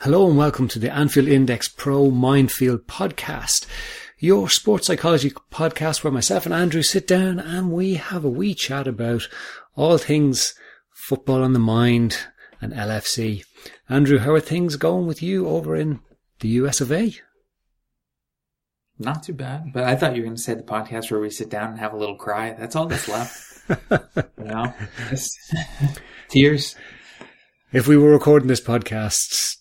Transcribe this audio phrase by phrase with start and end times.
[0.00, 3.64] Hello and welcome to the Anfield Index Pro Mindfield podcast,
[4.18, 8.54] your sports psychology podcast where myself and Andrew sit down and we have a wee
[8.54, 9.26] chat about
[9.74, 10.54] all things
[10.92, 12.18] football on the mind
[12.60, 13.44] and LFC.
[13.88, 16.00] Andrew, how are things going with you over in
[16.40, 17.14] the US of A?
[18.98, 21.30] Not too bad, but I thought you were going to say the podcast where we
[21.30, 22.52] sit down and have a little cry.
[22.52, 23.62] That's all that's left.
[24.38, 24.74] you know,
[26.28, 26.76] tears.
[27.72, 29.56] If we were recording this podcast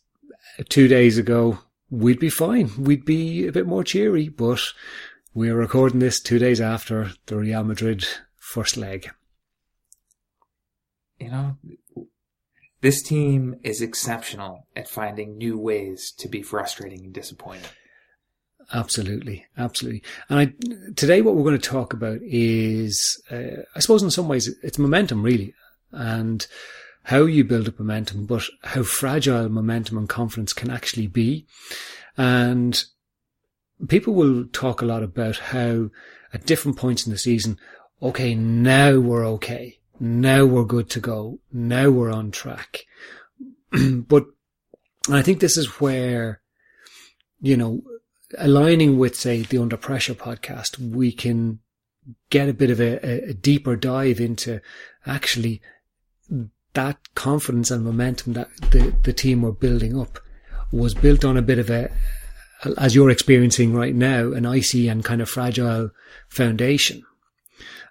[0.69, 2.71] two days ago, we'd be fine.
[2.77, 4.61] We'd be a bit more cheery, but
[5.33, 8.05] we're recording this two days after the Real Madrid
[8.37, 9.11] first leg.
[11.19, 11.57] You know,
[12.81, 17.69] this team is exceptional at finding new ways to be frustrating and disappointing.
[18.73, 20.03] Absolutely, absolutely.
[20.29, 24.27] And I, today, what we're going to talk about is, uh, I suppose, in some
[24.27, 25.53] ways, it's momentum, really,
[25.91, 26.45] and
[27.05, 31.45] how you build up momentum, but how fragile momentum and confidence can actually be.
[32.17, 32.83] And
[33.87, 35.91] people will talk a lot about how
[36.33, 37.59] at different points in the season,
[38.01, 39.77] okay, now we're okay.
[39.99, 41.39] Now we're good to go.
[41.53, 42.85] Now we're on track.
[43.91, 44.25] but
[45.07, 46.41] I think this is where,
[47.39, 47.83] you know,
[48.35, 51.59] aligning with, say, the Under Pressure podcast, we can
[52.31, 54.59] get a bit of a, a deeper dive into
[55.05, 55.61] actually
[56.75, 60.19] that confidence and momentum that the, the team were building up
[60.71, 61.91] was built on a bit of a,
[62.77, 65.91] as you're experiencing right now, an icy and kind of fragile
[66.29, 67.03] foundation.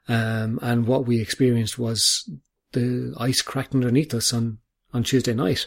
[0.08, 2.28] Um, and what we experienced was
[2.72, 4.58] the ice cracked underneath us on,
[4.92, 5.66] on Tuesday night.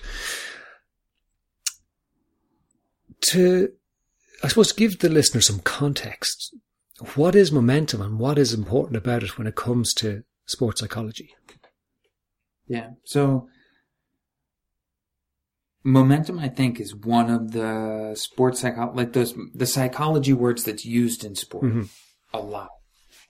[3.32, 3.72] To,
[4.44, 6.56] I suppose, give the listener some context.
[7.16, 11.36] What is momentum and what is important about it when it comes to sports psychology?
[12.68, 12.92] Yeah.
[13.04, 13.48] So
[15.84, 20.86] momentum, I think, is one of the sports psycho like those the psychology words that's
[20.86, 21.84] used in sport mm-hmm.
[22.34, 22.70] a lot.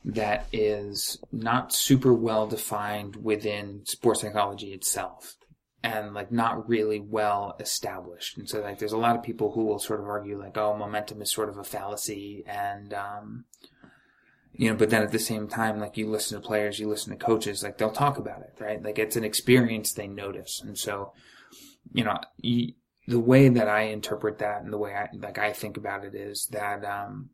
[0.06, 5.36] That is not super well defined within sports psychology itself,
[5.84, 8.38] and like not really well established.
[8.38, 10.78] And so, like, there's a lot of people who will sort of argue like, "Oh,
[10.78, 13.46] momentum is sort of a fallacy," and um,
[14.57, 17.18] you know, but then at the same time, like you listen to players, you listen
[17.18, 18.84] to coaches, like they'll talk about it, right?
[18.84, 20.62] Like it's an experience they notice.
[20.62, 21.13] And so,
[21.94, 22.73] you know, you,
[23.07, 26.16] the way that I interpret that and the way I, like I think about it
[26.16, 27.29] is that, um,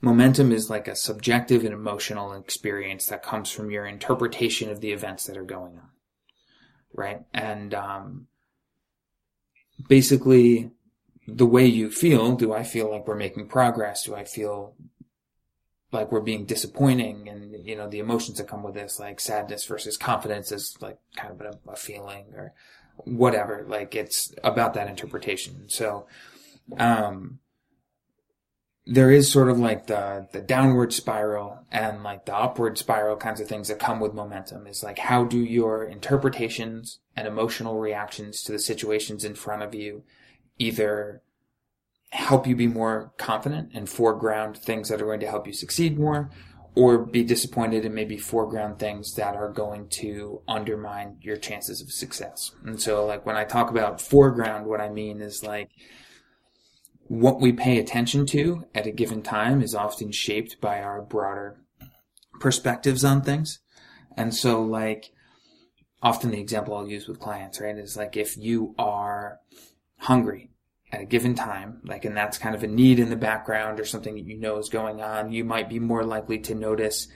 [0.00, 4.90] momentum is like a subjective and emotional experience that comes from your interpretation of the
[4.90, 5.90] events that are going on.
[6.92, 7.20] Right.
[7.32, 8.26] And, um,
[9.88, 10.72] basically
[11.28, 14.02] the way you feel, do I feel like we're making progress?
[14.02, 14.74] Do I feel
[15.92, 19.64] like we're being disappointing and you know the emotions that come with this like sadness
[19.64, 22.52] versus confidence is like kind of a, a feeling or
[23.04, 25.68] whatever like it's about that interpretation.
[25.68, 26.06] So
[26.78, 27.40] um
[28.86, 33.40] there is sort of like the the downward spiral and like the upward spiral kinds
[33.40, 38.42] of things that come with momentum is like how do your interpretations and emotional reactions
[38.42, 40.02] to the situations in front of you
[40.58, 41.22] either
[42.12, 45.98] help you be more confident and foreground things that are going to help you succeed
[45.98, 46.30] more
[46.74, 51.90] or be disappointed and maybe foreground things that are going to undermine your chances of
[51.90, 52.52] success.
[52.64, 55.70] And so like when I talk about foreground, what I mean is like
[57.08, 61.60] what we pay attention to at a given time is often shaped by our broader
[62.38, 63.58] perspectives on things.
[64.16, 65.12] And so like
[66.02, 69.38] often the example I'll use with clients, right, is like if you are
[69.98, 70.49] hungry
[70.92, 73.84] at a given time, like, and that's kind of a need in the background or
[73.84, 77.08] something that you know is going on, you might be more likely to notice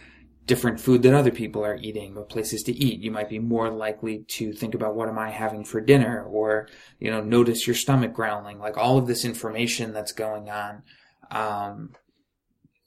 [0.47, 3.00] different food that other people are eating or places to eat.
[3.00, 6.69] You might be more likely to think about what am I having for dinner or,
[7.00, 8.59] you know, notice your stomach growling.
[8.59, 10.82] Like all of this information that's going on,
[11.31, 11.94] um,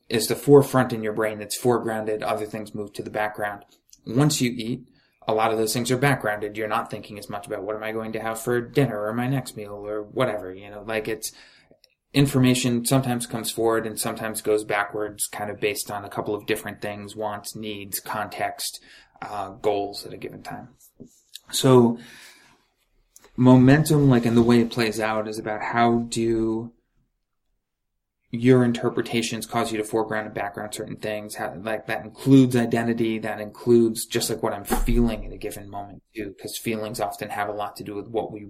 [0.10, 1.42] is the forefront in your brain.
[1.42, 2.24] It's foregrounded.
[2.24, 3.66] Other things move to the background.
[4.06, 4.88] Once you eat,
[5.28, 6.58] a lot of those things are backgrounded.
[6.58, 9.14] You're not thinking as much about what am I going to have for dinner or
[9.14, 11.34] my next meal or whatever, you know, like it's,
[12.14, 16.46] information sometimes comes forward and sometimes goes backwards, kind of based on a couple of
[16.46, 18.80] different things wants, needs, context,
[19.22, 20.70] uh, goals at a given time.
[21.52, 22.00] So,
[23.36, 26.72] momentum, like in the way it plays out, is about how do
[28.30, 31.36] your interpretations cause you to foreground and background certain things.
[31.36, 33.20] How, like that includes identity.
[33.20, 37.30] That includes just like what I'm feeling at a given moment too, because feelings often
[37.30, 38.48] have a lot to do with what we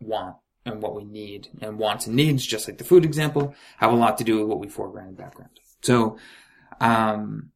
[0.00, 3.92] want and what we need and wants and needs, just like the food example, have
[3.92, 5.58] a lot to do with what we foreground and background.
[5.82, 6.18] So,
[6.80, 7.50] um,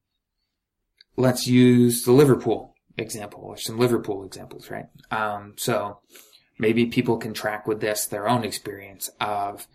[1.17, 4.87] let's use the Liverpool example or some Liverpool examples, right?
[5.11, 6.01] Um, so
[6.59, 9.67] maybe people can track with this their own experience of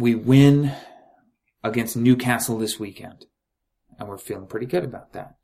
[0.00, 0.72] we win
[1.62, 3.26] against Newcastle this weekend
[3.98, 5.36] and we're feeling pretty good about that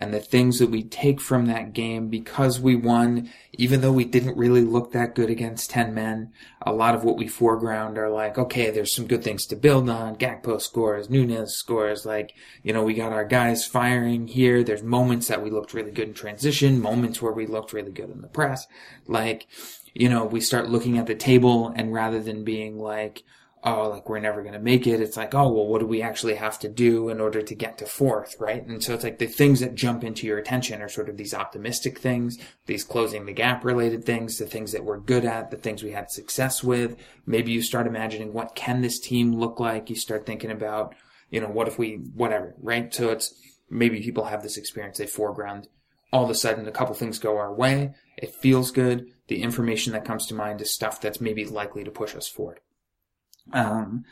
[0.00, 4.04] and the things that we take from that game because we won, even though we
[4.04, 6.32] didn't really look that good against 10 men,
[6.62, 9.90] a lot of what we foreground are like, okay, there's some good things to build
[9.90, 10.16] on.
[10.16, 12.32] Gakpo scores, Nunez scores, like,
[12.62, 14.62] you know, we got our guys firing here.
[14.62, 18.10] There's moments that we looked really good in transition, moments where we looked really good
[18.10, 18.66] in the press.
[19.06, 19.48] Like,
[19.94, 23.24] you know, we start looking at the table and rather than being like,
[23.64, 25.00] oh, like we're never going to make it.
[25.00, 27.78] It's like, oh, well, what do we actually have to do in order to get
[27.78, 28.64] to fourth, right?
[28.64, 31.34] And so it's like the things that jump into your attention are sort of these
[31.34, 35.56] optimistic things, these closing the gap related things, the things that we're good at, the
[35.56, 36.96] things we had success with.
[37.26, 39.90] Maybe you start imagining what can this team look like?
[39.90, 40.94] You start thinking about,
[41.30, 42.92] you know, what if we, whatever, right?
[42.94, 43.34] So it's
[43.68, 45.68] maybe people have this experience, they foreground.
[46.10, 47.92] All of a sudden, a couple things go our way.
[48.16, 49.08] It feels good.
[49.26, 52.60] The information that comes to mind is stuff that's maybe likely to push us forward.
[53.52, 54.04] Um,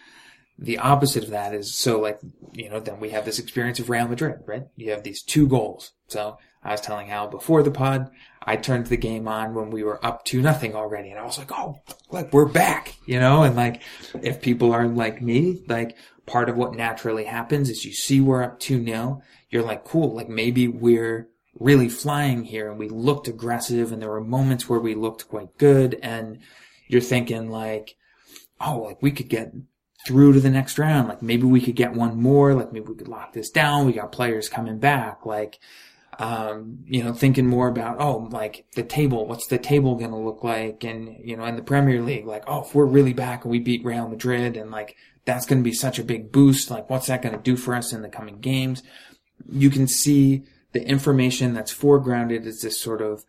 [0.59, 2.19] the opposite of that is so like
[2.55, 4.67] you know then we have this experience of Real Madrid, right?
[4.77, 5.93] You have these two goals.
[6.09, 8.11] So I was telling Al before the pod,
[8.43, 11.39] I turned the game on when we were up two nothing already, and I was
[11.39, 11.81] like, oh,
[12.11, 13.43] like we're back, you know.
[13.43, 13.83] And like
[14.23, 15.97] if people are like me, like
[16.27, 20.15] part of what naturally happens is you see we're up two nil, you're like, cool,
[20.15, 21.29] like maybe we're
[21.59, 25.59] really flying here, and we looked aggressive, and there were moments where we looked quite
[25.59, 26.39] good, and
[26.89, 27.97] you're thinking like
[28.61, 29.53] oh, like we could get
[30.07, 31.09] through to the next round.
[31.09, 32.55] Like maybe we could get one more.
[32.55, 33.87] Like maybe we could lock this down.
[33.87, 35.27] We got players coming back.
[35.27, 35.59] Like,
[36.19, 40.17] um, you know, thinking more about, oh, like the table, what's the table going to
[40.17, 40.85] look like?
[40.85, 43.59] And, you know, in the Premier League, like, oh, if we're really back and we
[43.59, 46.71] beat Real Madrid and like that's going to be such a big boost.
[46.71, 48.83] Like what's that going to do for us in the coming games?
[49.51, 53.25] You can see the information that's foregrounded is this sort of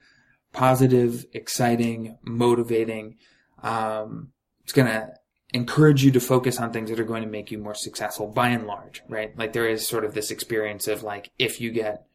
[0.53, 3.18] positive, exciting, motivating,
[3.63, 4.31] um,
[4.63, 5.13] it's going to
[5.53, 8.49] encourage you to focus on things that are going to make you more successful by
[8.49, 9.38] and large, right?
[9.38, 12.06] Like there is sort of this experience of like, if you get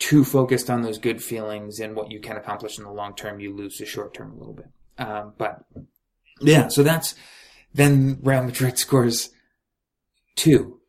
[0.00, 3.40] too focused on those good feelings and what you can accomplish in the long term,
[3.40, 4.68] you lose the short term a little bit.
[4.98, 5.64] Um, but
[6.40, 7.14] yeah, so that's,
[7.72, 9.30] then Real Madrid scores
[10.34, 10.80] two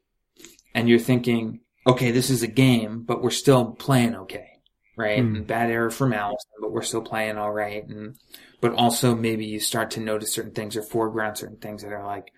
[0.73, 4.59] and you're thinking, okay, this is a game, but we're still playing okay,
[4.97, 5.19] right?
[5.19, 5.37] Mm.
[5.37, 7.87] And bad error from Alisson, but we're still playing all right.
[7.87, 8.15] And
[8.61, 12.05] but also maybe you start to notice certain things or foreground certain things that are
[12.05, 12.31] like,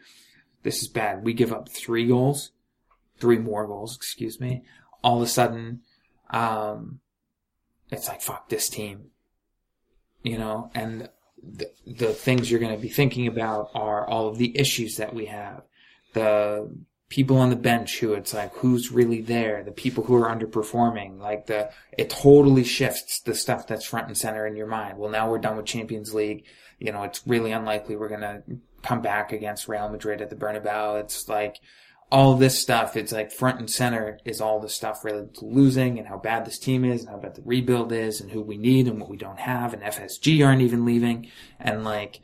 [0.64, 1.24] this is bad.
[1.24, 2.52] We give up three goals,
[3.20, 4.64] three more goals, excuse me.
[5.04, 5.82] All of a sudden,
[6.30, 7.00] um,
[7.90, 9.06] it's like, fuck this team,
[10.24, 11.10] you know, and
[11.42, 15.14] the, the things you're going to be thinking about are all of the issues that
[15.14, 15.64] we have,
[16.14, 16.70] the
[17.12, 19.64] people on the bench who it's like who's really there?
[19.64, 21.20] The people who are underperforming.
[21.20, 24.98] Like the it totally shifts the stuff that's front and center in your mind.
[24.98, 26.46] Well now we're done with champions league.
[26.80, 28.42] You know it's really unlikely we're going to
[28.82, 31.02] come back against real madrid at the bernabeu.
[31.02, 31.58] It's like
[32.14, 35.98] all this stuff it's like front and center is all the stuff related to losing
[35.98, 38.58] and how bad this team is and how bad the rebuild is and who we
[38.58, 41.30] need and what we don't have and fsg aren't even leaving.
[41.60, 42.22] And like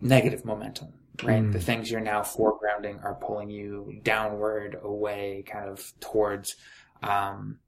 [0.00, 1.42] negative momentum right?
[1.42, 1.52] Mm.
[1.52, 6.56] The things you're now foregrounding are pulling you downward, away, kind of towards
[7.02, 7.58] um,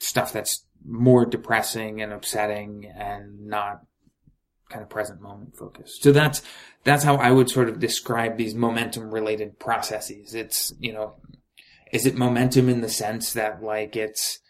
[0.00, 3.82] stuff that's more depressing and upsetting and not
[4.68, 6.02] kind of present moment focused.
[6.02, 6.42] So that's
[6.84, 10.34] that's how I would sort of describe these momentum related processes.
[10.34, 11.14] It's you know
[11.92, 14.40] is it momentum in the sense that like it's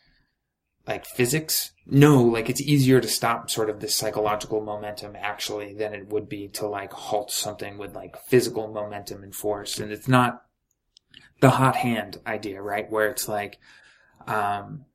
[0.88, 1.72] like physics?
[1.86, 6.28] No, like it's easier to stop sort of this psychological momentum actually than it would
[6.28, 9.78] be to like halt something with like physical momentum and force.
[9.78, 10.42] And it's not
[11.40, 12.90] the hot hand idea, right?
[12.90, 13.58] Where it's like,
[14.26, 14.86] um,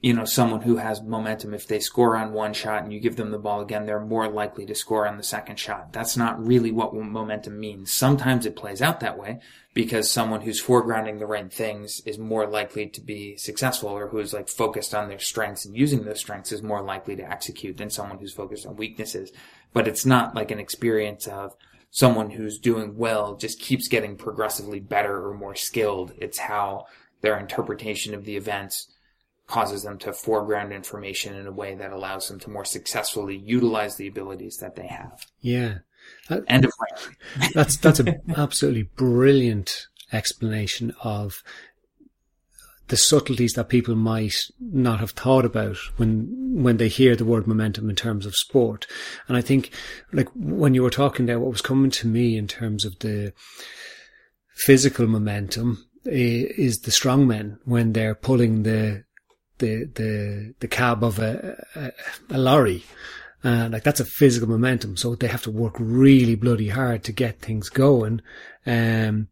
[0.00, 3.16] you know, someone who has momentum, if they score on one shot and you give
[3.16, 5.92] them the ball again, they're more likely to score on the second shot.
[5.92, 7.92] That's not really what momentum means.
[7.92, 9.40] Sometimes it plays out that way
[9.82, 14.34] because someone who's foregrounding the right things is more likely to be successful or who's
[14.34, 17.88] like focused on their strengths and using those strengths is more likely to execute than
[17.88, 19.32] someone who's focused on weaknesses.
[19.72, 21.56] But it's not like an experience of
[21.90, 26.12] someone who's doing well just keeps getting progressively better or more skilled.
[26.18, 26.84] It's how
[27.22, 28.92] their interpretation of the events
[29.46, 33.96] causes them to foreground information in a way that allows them to more successfully utilize
[33.96, 35.24] the abilities that they have.
[35.40, 35.78] Yeah.
[36.30, 36.72] That, End of
[37.54, 41.42] That's that's an absolutely brilliant explanation of
[42.86, 47.46] the subtleties that people might not have thought about when when they hear the word
[47.46, 48.86] momentum in terms of sport.
[49.26, 49.72] And I think,
[50.12, 53.32] like when you were talking there, what was coming to me in terms of the
[54.54, 59.04] physical momentum eh, is the strongmen when they're pulling the
[59.58, 61.92] the the the cab of a a,
[62.30, 62.84] a lorry.
[63.42, 67.12] Uh, like that's a physical momentum, so they have to work really bloody hard to
[67.12, 68.20] get things going.
[68.66, 69.28] Um,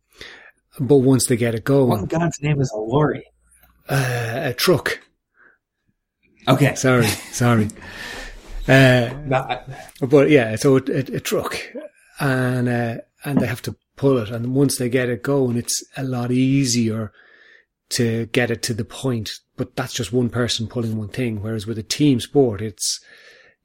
[0.80, 3.24] but once they get it going, what God's name is a lorry?
[3.88, 5.00] Uh, a truck.
[6.46, 7.68] Okay, sorry, sorry.
[8.68, 9.14] Uh,
[10.02, 11.58] but yeah, so a, a, a truck,
[12.20, 15.82] and uh, and they have to pull it, and once they get it going, it's
[15.96, 17.10] a lot easier
[17.90, 19.40] to get it to the point.
[19.56, 21.42] But that's just one person pulling one thing.
[21.42, 23.00] Whereas with a team sport, it's,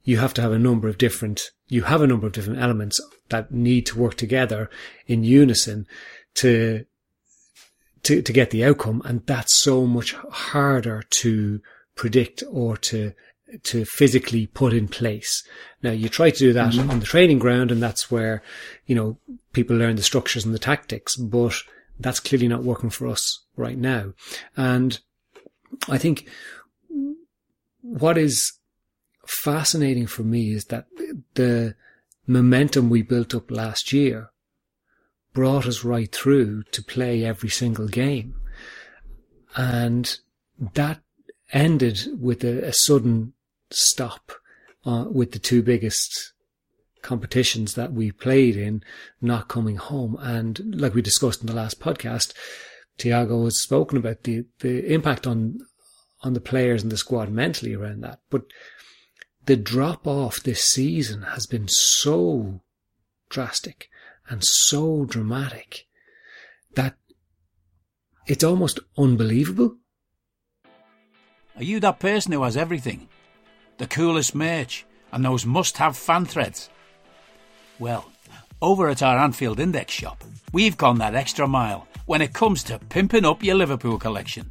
[0.04, 3.00] you have to have a number of different, you have a number of different elements
[3.30, 4.70] that need to work together
[5.06, 5.86] in unison
[6.34, 6.84] to,
[8.02, 9.02] to, to get the outcome.
[9.04, 11.60] And that's so much harder to
[11.96, 13.12] predict or to,
[13.62, 15.42] to physically put in place.
[15.82, 16.90] Now you try to do that mm-hmm.
[16.90, 18.42] on the training ground and that's where,
[18.86, 19.18] you know,
[19.52, 21.54] people learn the structures and the tactics, but
[21.98, 24.12] that's clearly not working for us right now.
[24.56, 24.98] And
[25.88, 26.28] I think
[27.80, 28.52] what is
[29.28, 30.86] fascinating for me is that
[31.34, 31.74] the
[32.26, 34.30] momentum we built up last year
[35.32, 38.34] brought us right through to play every single game.
[39.56, 40.16] And
[40.74, 41.02] that
[41.52, 43.32] ended with a, a sudden
[43.70, 44.32] stop
[44.84, 46.32] uh, with the two biggest
[47.02, 48.82] competitions that we played in
[49.20, 50.16] not coming home.
[50.20, 52.32] And like we discussed in the last podcast,
[52.98, 55.58] Thiago has spoken about the, the impact on
[56.24, 58.18] on the players and the squad mentally around that.
[58.30, 58.44] But
[59.46, 62.60] the drop off this season has been so
[63.28, 63.88] drastic
[64.28, 65.86] and so dramatic
[66.74, 66.94] that
[68.26, 69.76] it's almost unbelievable.
[71.56, 73.08] Are you that person who has everything?
[73.78, 76.70] The coolest merch and those must have fan threads?
[77.78, 78.10] Well,
[78.62, 82.78] over at our Anfield Index shop, we've gone that extra mile when it comes to
[82.78, 84.50] pimping up your Liverpool collection.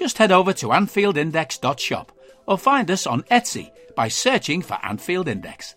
[0.00, 2.10] Just head over to AnfieldIndex.shop
[2.46, 5.74] or find us on Etsy by searching for Anfield Index.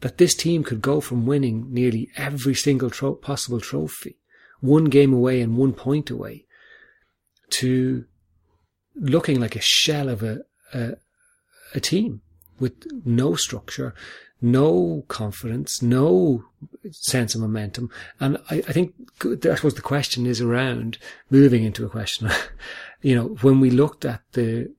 [0.00, 4.18] That this team could go from winning nearly every single tro- possible trophy,
[4.60, 6.44] one game away and one point away,
[7.52, 8.04] to
[8.94, 10.40] looking like a shell of a,
[10.74, 10.96] a,
[11.74, 12.20] a team
[12.60, 12.74] with
[13.04, 13.94] no structure,
[14.40, 16.44] no confidence, no
[16.90, 17.90] sense of momentum.
[18.20, 20.98] And I, I think, I suppose the question is around
[21.30, 22.30] moving into a question.
[23.02, 24.72] you know, when we looked at the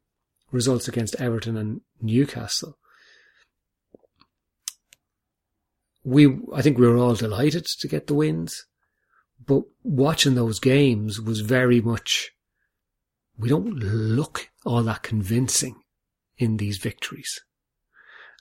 [0.52, 2.78] results against Everton and Newcastle,
[6.04, 8.66] we, I think we were all delighted to get the wins,
[9.46, 12.32] but watching those games was very much,
[13.38, 15.76] we don't look all that convincing
[16.38, 17.42] in these victories.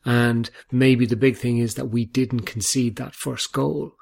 [0.05, 3.93] And maybe the big thing is that we didn't concede that first goal.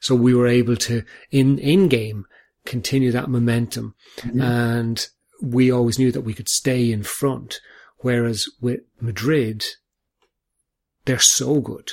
[0.00, 2.26] So we were able to, in, in game,
[2.64, 3.94] continue that momentum.
[4.18, 4.40] Mm-hmm.
[4.40, 5.08] And
[5.42, 7.60] we always knew that we could stay in front.
[7.98, 9.64] Whereas with Madrid,
[11.06, 11.90] they're so good.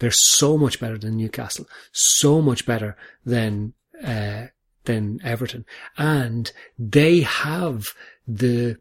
[0.00, 3.74] They're so much better than Newcastle, so much better than
[4.04, 4.46] uh,
[4.84, 5.64] than Everton.
[5.96, 7.88] And they have
[8.26, 8.78] the,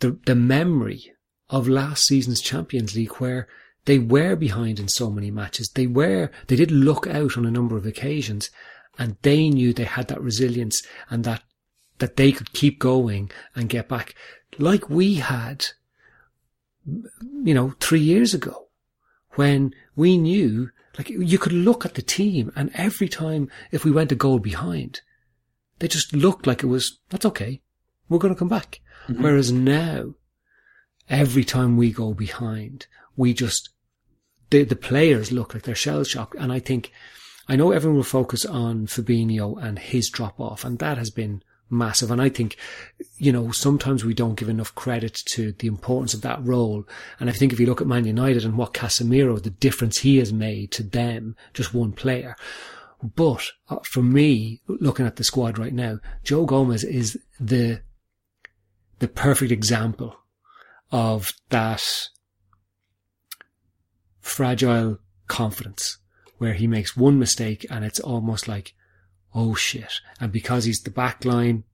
[0.00, 1.12] the, the memory
[1.50, 3.48] of last season's Champions League where
[3.84, 5.70] they were behind in so many matches.
[5.70, 8.50] They were, they did look out on a number of occasions
[8.98, 11.42] and they knew they had that resilience and that,
[11.98, 14.14] that they could keep going and get back
[14.58, 15.66] like we had,
[16.84, 18.68] you know, three years ago
[19.32, 23.90] when we knew like you could look at the team and every time if we
[23.90, 25.00] went a goal behind,
[25.78, 27.62] they just looked like it was, that's okay.
[28.08, 28.80] We're going to come back.
[29.06, 29.22] Mm-hmm.
[29.22, 30.14] Whereas now,
[31.08, 32.86] every time we go behind,
[33.16, 33.70] we just,
[34.50, 36.36] the, the players look like they're shell shocked.
[36.38, 36.92] And I think,
[37.48, 41.42] I know everyone will focus on Fabinho and his drop off and that has been
[41.70, 42.10] massive.
[42.10, 42.56] And I think,
[43.16, 46.84] you know, sometimes we don't give enough credit to the importance of that role.
[47.20, 50.18] And I think if you look at Man United and what Casemiro, the difference he
[50.18, 52.36] has made to them, just one player.
[53.02, 57.82] But uh, for me, looking at the squad right now, Joe Gomez is the,
[58.98, 60.16] the perfect example
[60.90, 62.08] of that
[64.20, 65.98] fragile confidence
[66.38, 68.74] where he makes one mistake and it's almost like,
[69.34, 70.00] oh shit.
[70.20, 71.64] And because he's the back line,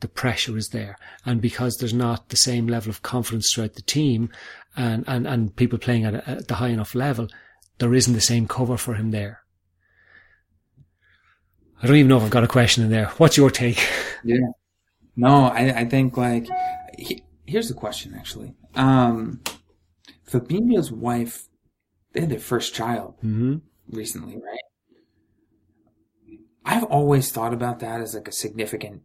[0.00, 0.96] the pressure is there.
[1.24, 4.30] And because there's not the same level of confidence throughout the team
[4.76, 7.28] and, and, and people playing at, a, at the high enough level,
[7.78, 9.42] there isn't the same cover for him there.
[11.82, 13.06] I don't even know if I've got a question in there.
[13.18, 13.84] What's your take?
[14.24, 14.38] Yeah.
[15.16, 16.46] No, I, I think like,
[16.96, 18.54] he, here's the question actually.
[18.74, 19.40] Um,
[20.30, 21.48] Fabinho's wife,
[22.12, 23.56] they had their first child mm-hmm.
[23.90, 24.60] recently, right?
[26.64, 29.02] I've always thought about that as like a significant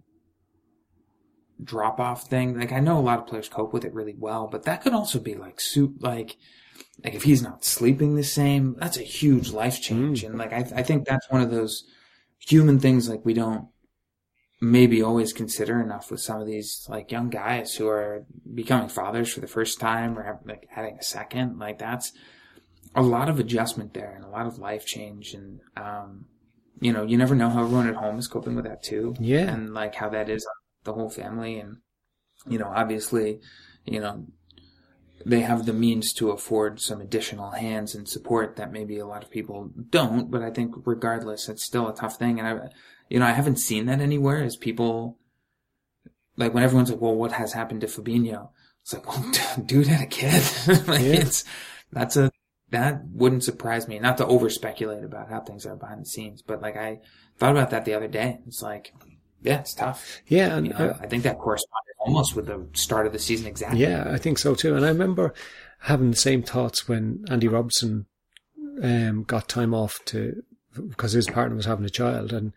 [1.63, 2.59] drop off thing.
[2.59, 4.93] Like I know a lot of players cope with it really well, but that could
[4.93, 6.35] also be like soup, like,
[7.03, 10.23] like if he's not sleeping the same, that's a huge life change.
[10.23, 10.31] Mm.
[10.31, 11.85] And like, I, I think that's one of those
[12.39, 13.69] human things like we don't
[14.63, 19.33] maybe always consider enough with some of these like young guys who are becoming fathers
[19.33, 21.59] for the first time or have, like having a second.
[21.59, 22.13] Like that's
[22.95, 25.33] a lot of adjustment there and a lot of life change.
[25.33, 26.27] And, um,
[26.79, 29.13] you know, you never know how everyone at home is coping with that too.
[29.19, 29.51] Yeah.
[29.53, 30.47] And like how that is
[30.85, 31.59] the whole family.
[31.59, 31.79] And,
[32.47, 33.41] you know, obviously,
[33.83, 34.27] you know,
[35.25, 39.23] they have the means to afford some additional hands and support that maybe a lot
[39.23, 40.31] of people don't.
[40.31, 42.39] But I think regardless, it's still a tough thing.
[42.39, 42.69] And I,
[43.13, 45.19] you know, I haven't seen that anywhere as people,
[46.35, 48.49] like when everyone's like, well, what has happened to Fabinho?
[48.81, 49.31] It's like, well,
[49.67, 50.41] dude had a kid.
[50.87, 51.21] like yeah.
[51.21, 51.43] it's,
[51.91, 52.31] that's a,
[52.71, 53.99] that wouldn't surprise me.
[53.99, 57.01] Not to over speculate about how things are behind the scenes, but like I
[57.37, 58.39] thought about that the other day.
[58.47, 58.95] It's like,
[59.43, 60.23] yeah, it's tough.
[60.25, 63.19] Yeah, and you know, I, I, think that corresponded almost with the start of the
[63.19, 63.79] season exactly.
[63.79, 64.75] Yeah, I think so too.
[64.75, 65.35] And I remember
[65.81, 68.07] having the same thoughts when Andy Robertson
[68.81, 70.41] um, got time off to
[70.89, 72.53] because his partner was having a child, and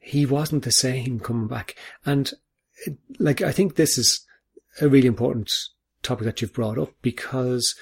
[0.00, 1.76] he wasn't the same coming back.
[2.04, 2.32] And
[3.18, 4.26] like I think this is
[4.80, 5.52] a really important
[6.02, 7.74] topic that you've brought up because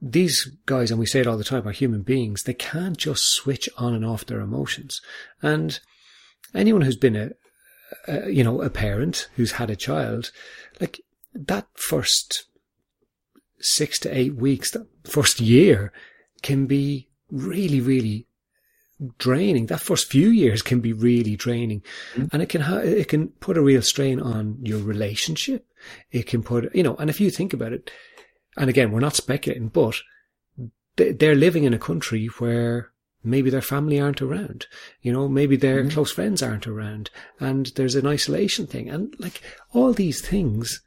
[0.00, 2.42] these guys, and we say it all the time, are human beings.
[2.42, 5.00] They can't just switch on and off their emotions.
[5.42, 5.78] And
[6.54, 7.30] anyone who's been a,
[8.08, 10.30] a, you know, a parent who's had a child,
[10.80, 11.00] like
[11.34, 12.44] that first
[13.58, 15.92] six to eight weeks, that first year
[16.42, 18.26] can be really, really
[19.18, 19.66] draining.
[19.66, 21.82] That first few years can be really draining,
[22.14, 22.26] mm-hmm.
[22.32, 25.66] and it can ha- it can put a real strain on your relationship.
[26.10, 27.90] It can put, you know, and if you think about it,
[28.56, 29.96] and again, we're not speculating, but
[30.96, 32.90] they're living in a country where
[33.22, 34.66] maybe their family aren't around,
[35.02, 35.90] you know, maybe their mm-hmm.
[35.90, 40.82] close friends aren't around, and there's an isolation thing, and like all these things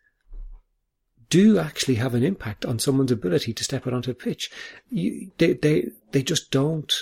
[1.29, 4.51] do actually have an impact on someone's ability to step out onto a pitch.
[4.89, 6.93] You, they, they, they just don't,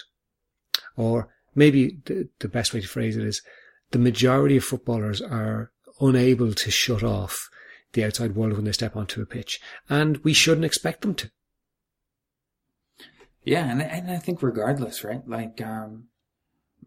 [1.01, 3.41] or maybe the, the best way to phrase it is
[3.91, 7.49] the majority of footballers are unable to shut off
[7.93, 9.59] the outside world when they step onto a pitch.
[9.89, 11.31] And we shouldn't expect them to.
[13.43, 15.27] Yeah, and I, and I think regardless, right?
[15.27, 16.05] Like, um,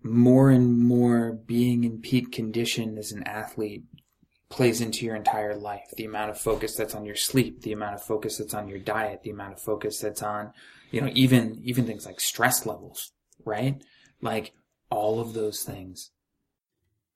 [0.02, 3.84] more and more being in peak condition as an athlete
[4.50, 5.88] plays into your entire life.
[5.96, 8.78] The amount of focus that's on your sleep, the amount of focus that's on your
[8.78, 10.52] diet, the amount of focus that's on,
[10.90, 13.12] you know, even, even things like stress levels,
[13.44, 13.82] right?
[14.24, 14.54] Like
[14.90, 16.10] all of those things.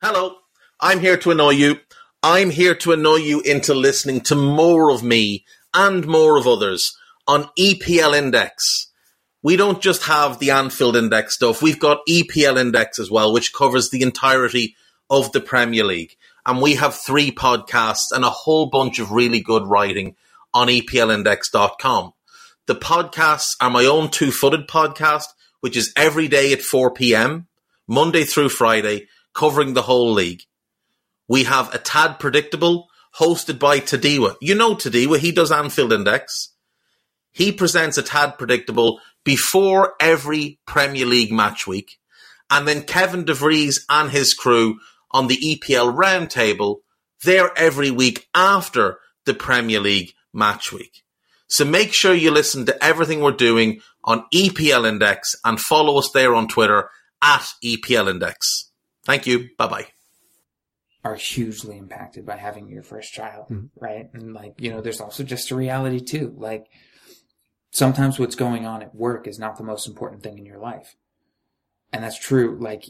[0.03, 0.37] Hello,
[0.79, 1.81] I'm here to annoy you.
[2.23, 6.97] I'm here to annoy you into listening to more of me and more of others
[7.27, 8.88] on EPL Index.
[9.42, 13.55] We don't just have the Anfield Index stuff, we've got EPL Index as well, which
[13.55, 14.77] covers the entirety
[15.09, 16.14] of the Premier League.
[16.44, 20.14] And we have three podcasts and a whole bunch of really good writing
[20.53, 22.12] on EPLindex.com.
[22.66, 25.29] The podcasts are my own two footed podcast,
[25.61, 27.49] which is every day at 4 p.m.,
[27.87, 30.42] Monday through Friday covering the whole league.
[31.27, 34.37] We have a tad predictable hosted by Tadiwa.
[34.40, 36.55] You know Tadiwa, he does Anfield Index.
[37.31, 41.99] He presents a tad predictable before every Premier League match week.
[42.51, 44.79] And then Kevin DeVries and his crew
[45.11, 46.79] on the EPL roundtable,
[47.25, 51.05] they're every week after the Premier League match week.
[51.49, 56.11] So make sure you listen to everything we're doing on EPL Index and follow us
[56.12, 56.88] there on Twitter
[57.21, 58.73] at EPL Index.
[59.05, 59.51] Thank you.
[59.59, 59.87] Bye bye.
[61.05, 63.66] Are hugely impacted by having your first child, mm-hmm.
[63.79, 64.09] right?
[64.14, 66.35] And like, you know, there's also just a reality too.
[66.37, 66.66] Like,
[67.71, 70.97] sometimes what's going on at work is not the most important thing in your life.
[71.92, 72.59] And that's true.
[72.59, 72.85] Like,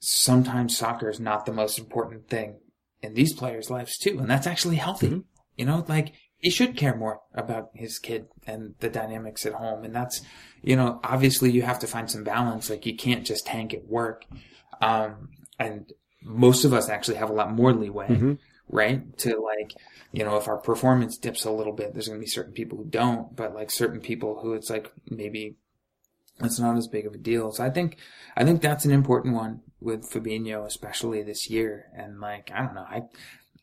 [0.00, 2.58] sometimes soccer is not the most important thing
[3.02, 4.18] in these players' lives too.
[4.18, 5.08] And that's actually healthy.
[5.08, 5.20] Mm-hmm.
[5.56, 9.84] You know, like, he should care more about his kid and the dynamics at home.
[9.84, 10.20] And that's,
[10.62, 12.68] you know, obviously you have to find some balance.
[12.68, 14.24] Like you can't just tank at work.
[14.80, 18.34] Um, and most of us actually have a lot more leeway, mm-hmm.
[18.68, 19.16] right?
[19.18, 19.72] To like,
[20.12, 22.78] you know, if our performance dips a little bit, there's going to be certain people
[22.78, 25.56] who don't, but like certain people who it's like maybe
[26.40, 27.50] it's not as big of a deal.
[27.50, 27.96] So I think,
[28.36, 31.86] I think that's an important one with Fabinho, especially this year.
[31.96, 33.04] And like, I don't know, I,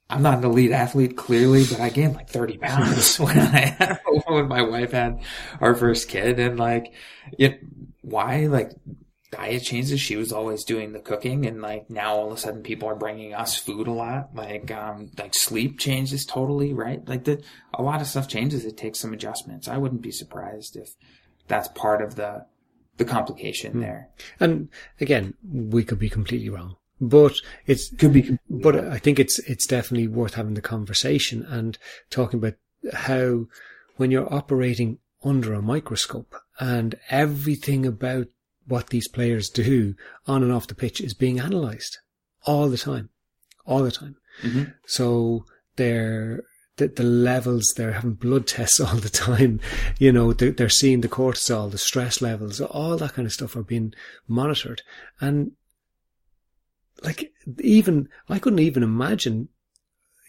[0.09, 4.47] I'm not an elite athlete, clearly, but I gained like 30 pounds when I when
[4.47, 5.23] my wife had
[5.59, 6.93] our first kid, and like,
[7.37, 7.61] it,
[8.01, 8.47] why?
[8.47, 8.73] Like,
[9.31, 9.99] diet changes.
[9.99, 12.95] She was always doing the cooking, and like now all of a sudden people are
[12.95, 14.35] bringing us food a lot.
[14.35, 17.05] Like, um, like sleep changes totally, right?
[17.07, 18.65] Like the a lot of stuff changes.
[18.65, 19.67] It takes some adjustments.
[19.67, 20.89] I wouldn't be surprised if
[21.47, 22.45] that's part of the
[22.97, 23.81] the complication mm.
[23.81, 24.09] there.
[24.39, 26.75] And again, we could be completely wrong.
[27.09, 27.33] But
[27.65, 31.77] it's could be, but I think it's it's definitely worth having the conversation and
[32.09, 32.53] talking about
[32.93, 33.47] how
[33.97, 38.27] when you're operating under a microscope and everything about
[38.67, 39.95] what these players do
[40.27, 41.99] on and off the pitch is being analysed
[42.45, 43.09] all the time,
[43.65, 44.15] all the time.
[44.41, 44.63] Mm-hmm.
[44.85, 46.43] So they're
[46.77, 49.59] the, the levels they're having blood tests all the time.
[49.99, 53.55] You know, they're, they're seeing the cortisol, the stress levels, all that kind of stuff
[53.55, 53.93] are being
[54.27, 54.81] monitored.
[55.19, 55.51] And
[57.01, 59.49] like even I couldn't even imagine,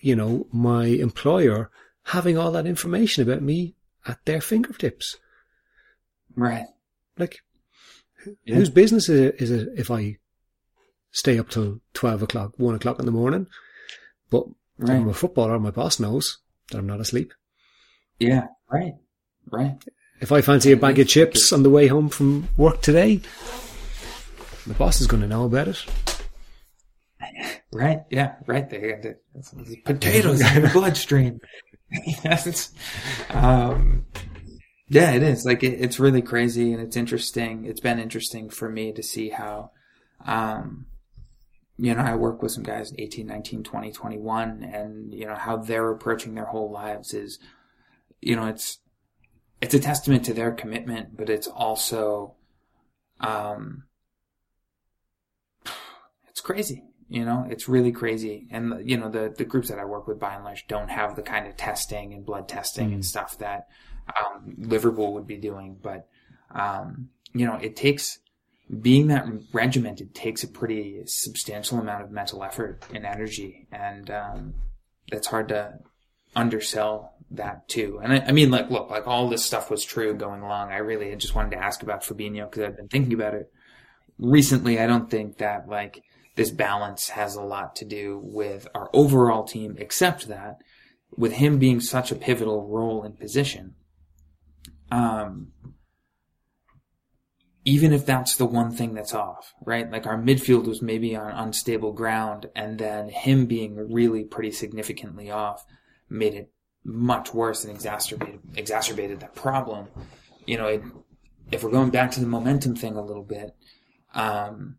[0.01, 1.71] you know, my employer
[2.05, 3.75] having all that information about me
[4.07, 5.17] at their fingertips.
[6.37, 6.67] Right.
[7.19, 7.39] Like,
[8.45, 8.57] yeah.
[8.57, 10.19] whose business is it, is it if I
[11.13, 13.47] stay up till 12 o'clock, 1 o'clock in the morning?
[14.31, 14.45] But
[14.79, 14.97] right.
[14.97, 16.39] I'm a footballer, my boss knows
[16.71, 17.33] that I'm not asleep.
[18.19, 18.95] Yeah, right,
[19.51, 19.77] right.
[20.21, 23.21] If I fancy a bag of chips on the way home from work today,
[24.67, 25.85] the boss is going to know about it.
[27.75, 28.05] Right.
[28.09, 28.37] Yeah.
[28.47, 28.71] Right.
[28.71, 31.41] They The, the potatoes in the bloodstream.
[32.25, 32.73] yes.
[33.31, 34.07] Um,
[34.89, 35.45] yeah, it is.
[35.45, 37.65] Like it, it's really crazy and it's interesting.
[37.65, 39.73] It's been interesting for me to see how,
[40.25, 40.87] um,
[41.77, 45.57] you know, I work with some guys 18, 19, 20, 21 and, you know, how
[45.57, 47.41] they're approaching their whole lives is,
[48.21, 48.79] you know, it's,
[49.61, 52.35] it's a testament to their commitment, but it's also,
[53.19, 53.85] um,
[56.29, 56.85] it's crazy.
[57.15, 58.49] You know, it's really crazy.
[58.51, 61.15] And, you know, the, the groups that I work with by and large don't have
[61.15, 62.95] the kind of testing and blood testing mm.
[62.95, 63.69] and stuff that,
[64.19, 65.79] um, Liverpool would be doing.
[65.81, 66.09] But,
[66.51, 68.19] um, you know, it takes,
[68.81, 73.69] being that regimented takes a pretty substantial amount of mental effort and energy.
[73.71, 74.55] And, um,
[75.13, 75.79] it's hard to
[76.35, 78.01] undersell that too.
[78.03, 80.73] And I, I, mean, like, look, like all this stuff was true going along.
[80.73, 83.53] I really just wanted to ask about Fabinho because I've been thinking about it
[84.19, 84.81] recently.
[84.81, 86.03] I don't think that like,
[86.37, 90.59] this balance has a lot to do with our overall team, except that
[91.17, 93.75] with him being such a pivotal role and position,
[94.91, 95.53] um,
[97.65, 99.91] even if that's the one thing that's off, right?
[99.91, 105.31] Like our midfield was maybe on unstable ground, and then him being really pretty significantly
[105.31, 105.65] off
[106.11, 106.51] made it
[106.85, 109.89] much worse and exacerbated exacerbated that problem.
[110.47, 110.83] You know, it,
[111.51, 113.57] if we're going back to the momentum thing a little bit,
[114.15, 114.77] um,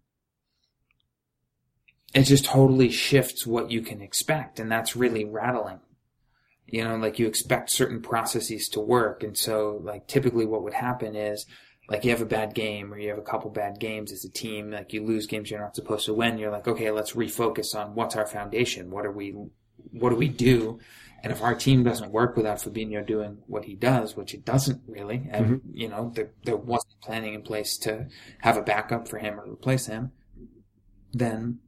[2.15, 4.60] it just totally shifts what you can expect.
[4.60, 5.82] And that's really rattling.
[6.65, 9.21] You know, like you expect certain processes to work.
[9.21, 11.45] And so like typically what would happen is
[11.89, 14.32] like you have a bad game or you have a couple bad games as a
[14.32, 16.38] team, like you lose games you're not supposed to win.
[16.38, 18.89] You're like, okay, let's refocus on what's our foundation.
[18.91, 19.36] What are we,
[19.91, 20.80] what do we do?
[21.21, 24.82] And if our team doesn't work without Fabinho doing what he does, which it doesn't
[24.88, 25.69] really, and mm-hmm.
[25.73, 28.08] you know, there, there wasn't planning in place to
[28.39, 30.13] have a backup for him or replace him,
[31.12, 31.60] then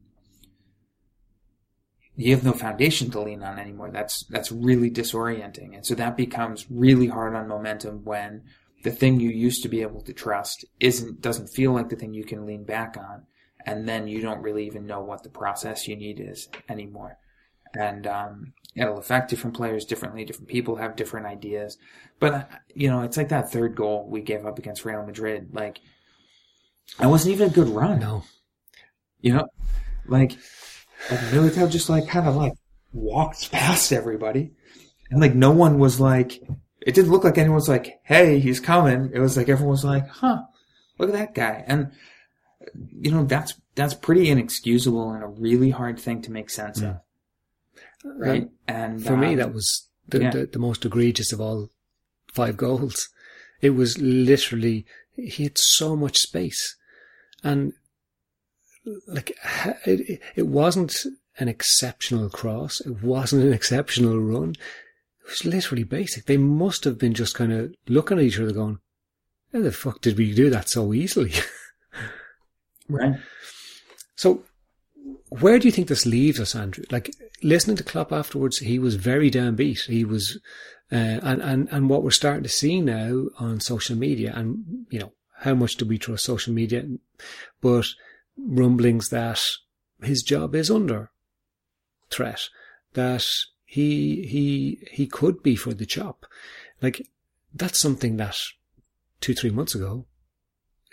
[2.18, 3.92] you have no foundation to lean on anymore.
[3.92, 8.44] That's that's really disorienting, and so that becomes really hard on momentum when
[8.84, 12.14] the thing you used to be able to trust isn't doesn't feel like the thing
[12.14, 13.28] you can lean back on,
[13.66, 17.18] and then you don't really even know what the process you need is anymore.
[17.76, 20.26] And um, it'll affect different players differently.
[20.26, 21.78] Different people have different ideas.
[22.20, 25.50] But uh, you know, it's like that third goal we gave up against Real Madrid.
[25.54, 25.80] Like,
[27.00, 28.00] it wasn't even a good run.
[28.00, 28.24] No.
[29.20, 29.48] You know,
[30.08, 30.38] like,
[31.08, 32.54] Militao just like kind of like
[32.94, 34.52] walked past everybody,
[35.10, 36.42] and like no one was like,
[36.82, 39.86] it didn't look like anyone was like, "Hey, he's coming." It was like everyone was
[39.86, 40.44] like, "Huh,
[40.98, 41.92] look at that guy," and
[43.00, 46.98] you know that's that's pretty inexcusable and a really hard thing to make sense of,
[48.04, 48.50] right?
[48.68, 50.30] And For me, um, that was the, yeah.
[50.32, 51.70] the, the most egregious of all
[52.34, 53.10] five goals.
[53.62, 56.76] It was literally, he had so much space.
[57.44, 57.74] And
[59.08, 59.36] like,
[59.86, 60.96] it, it wasn't
[61.40, 62.82] an exceptional cross.
[62.82, 64.52] It wasn't an exceptional run.
[65.22, 66.26] It was literally basic.
[66.26, 68.80] They must have been just kind of looking at each other going,
[69.54, 71.34] how the fuck did we do that so easily?
[72.90, 73.16] right.
[74.16, 74.44] So,
[75.30, 76.84] where do you think this leaves us, Andrew?
[76.92, 79.86] Like listening to Klopp afterwards, he was very downbeat.
[79.86, 80.40] He was,
[80.92, 85.00] uh, and and and what we're starting to see now on social media, and you
[85.00, 86.86] know, how much do we trust social media?
[87.62, 87.88] But
[88.38, 89.42] rumblings that
[90.02, 91.12] his job is under
[92.10, 92.50] threat,
[92.94, 93.26] that
[93.66, 96.26] he he he could be for the chop.
[96.82, 97.08] Like
[97.54, 98.38] that's something that
[99.22, 100.06] two three months ago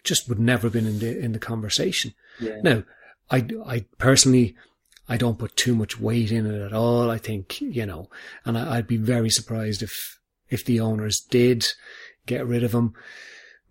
[0.03, 2.15] just would never have been in the in the conversation.
[2.41, 2.61] Yeah.
[2.63, 2.83] Now,
[3.31, 4.55] I, I personally,
[5.09, 7.11] I don't put too much weight in it at all.
[7.11, 8.11] I think, you know,
[8.45, 11.67] and I, I'd be very surprised if, if the owners did
[12.27, 12.95] get rid of him.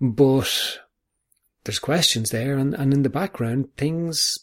[0.02, 0.80] But
[1.64, 4.38] there's questions there and, and in the background, things,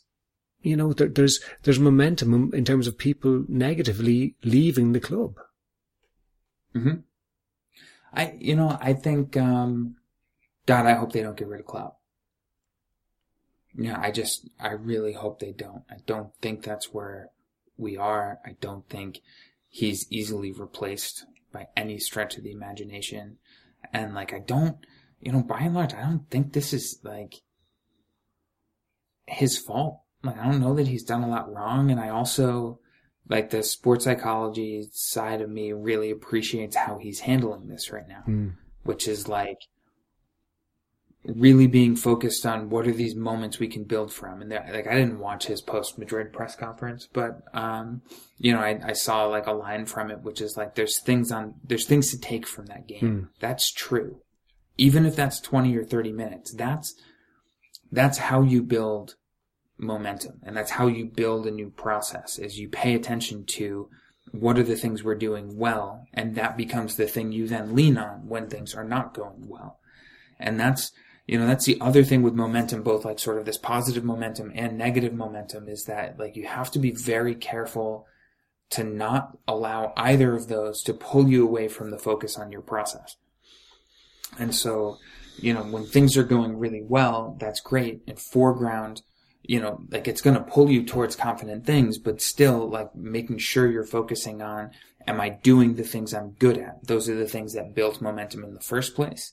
[0.62, 5.34] you know, there, there's, there's momentum in terms of people negatively leaving the club.
[6.72, 7.00] hmm
[8.12, 9.96] I, you know, I think, um,
[10.66, 11.98] God, I hope they don't get rid of Klopp.
[13.76, 15.84] Yeah, I just, I really hope they don't.
[15.88, 17.30] I don't think that's where
[17.76, 18.40] we are.
[18.44, 19.20] I don't think
[19.68, 23.38] he's easily replaced by any stretch of the imagination.
[23.92, 24.78] And like, I don't,
[25.20, 27.34] you know, by and large, I don't think this is like
[29.26, 30.00] his fault.
[30.22, 31.90] Like, I don't know that he's done a lot wrong.
[31.90, 32.80] And I also,
[33.28, 38.24] like, the sports psychology side of me really appreciates how he's handling this right now,
[38.82, 39.58] which is like,
[41.24, 44.40] really being focused on what are these moments we can build from.
[44.40, 48.00] And like, I didn't watch his post Madrid press conference, but, um,
[48.38, 51.30] you know, I, I saw like a line from it, which is like, there's things
[51.30, 53.28] on, there's things to take from that game.
[53.38, 54.22] That's true.
[54.80, 56.94] Even if that's 20 or 30 minutes, that's,
[57.92, 59.16] that's how you build
[59.76, 60.40] momentum.
[60.42, 63.90] And that's how you build a new process is you pay attention to
[64.32, 66.06] what are the things we're doing well.
[66.14, 69.80] And that becomes the thing you then lean on when things are not going well.
[70.38, 70.92] And that's,
[71.26, 74.50] you know, that's the other thing with momentum, both like sort of this positive momentum
[74.54, 78.06] and negative momentum is that like you have to be very careful
[78.70, 82.62] to not allow either of those to pull you away from the focus on your
[82.62, 83.16] process.
[84.38, 84.98] And so,
[85.38, 88.02] you know, when things are going really well, that's great.
[88.06, 89.02] And foreground,
[89.42, 93.38] you know, like it's going to pull you towards confident things, but still like making
[93.38, 94.70] sure you're focusing on,
[95.06, 96.86] am I doing the things I'm good at?
[96.86, 99.32] Those are the things that built momentum in the first place.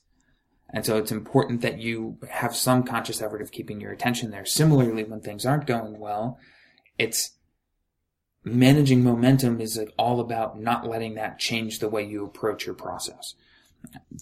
[0.70, 4.44] And so it's important that you have some conscious effort of keeping your attention there.
[4.44, 6.38] Similarly, when things aren't going well,
[6.98, 7.32] it's
[8.44, 13.34] managing momentum is all about not letting that change the way you approach your process.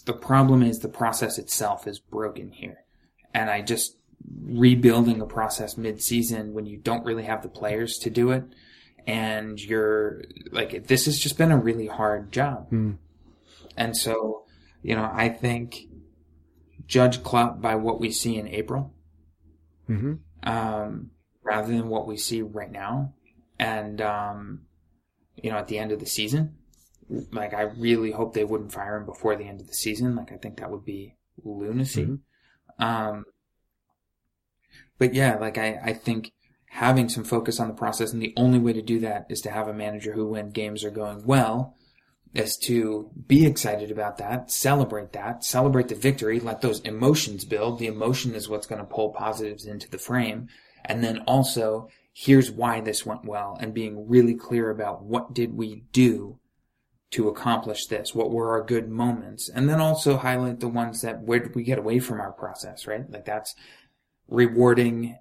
[0.04, 2.84] The problem is the process itself is broken here.
[3.34, 3.96] And I just
[4.42, 8.44] rebuilding a process mid-season when you don't really have the players to do it
[9.06, 12.68] and you're like this has just been a really hard job.
[13.76, 14.44] And so,
[14.82, 15.76] you know, I think
[16.86, 18.92] judge Klopp by what we see in April,
[19.88, 20.14] Mm-hmm.
[20.42, 21.10] um,
[21.44, 23.14] rather than what we see right now.
[23.58, 24.62] And, um,
[25.36, 26.56] you know, at the end of the season,
[27.32, 30.16] like I really hope they wouldn't fire him before the end of the season.
[30.16, 32.18] Like I think that would be lunacy.
[32.78, 33.24] Um,
[34.98, 36.32] but yeah, like I, I think
[36.66, 39.50] having some focus on the process and the only way to do that is to
[39.50, 41.76] have a manager who when games are going well
[42.34, 47.78] is to be excited about that, celebrate that, celebrate the victory, let those emotions build.
[47.78, 50.48] The emotion is what's going to pull positives into the frame.
[50.84, 55.54] And then also, here's why this went well and being really clear about what did
[55.56, 56.38] we do
[57.12, 58.14] to accomplish this?
[58.14, 59.48] What were our good moments?
[59.48, 62.86] And then also highlight the ones that where did we get away from our process,
[62.86, 63.08] right?
[63.08, 63.54] Like that's
[64.28, 65.16] rewarding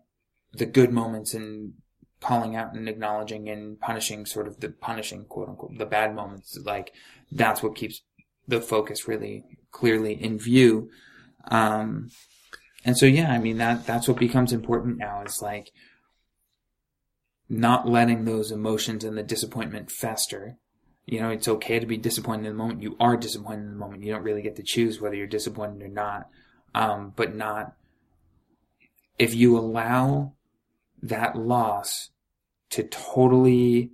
[0.54, 1.74] the good moments and
[2.22, 6.58] calling out and acknowledging and punishing sort of the punishing quote unquote the bad moments
[6.66, 6.92] like
[7.32, 8.02] that's what keeps
[8.48, 10.90] the focus really clearly in view
[11.52, 12.10] um
[12.86, 15.72] and so yeah, I mean that that's what becomes important now is like
[17.50, 20.58] not letting those emotions and the disappointment fester.
[21.06, 22.82] You know, it's okay to be disappointed in the moment.
[22.82, 24.04] You are disappointed in the moment.
[24.04, 26.30] You don't really get to choose whether you're disappointed or not.
[26.74, 27.76] Um, but not
[29.18, 30.34] if you allow
[31.02, 32.10] that loss
[32.72, 33.92] to totally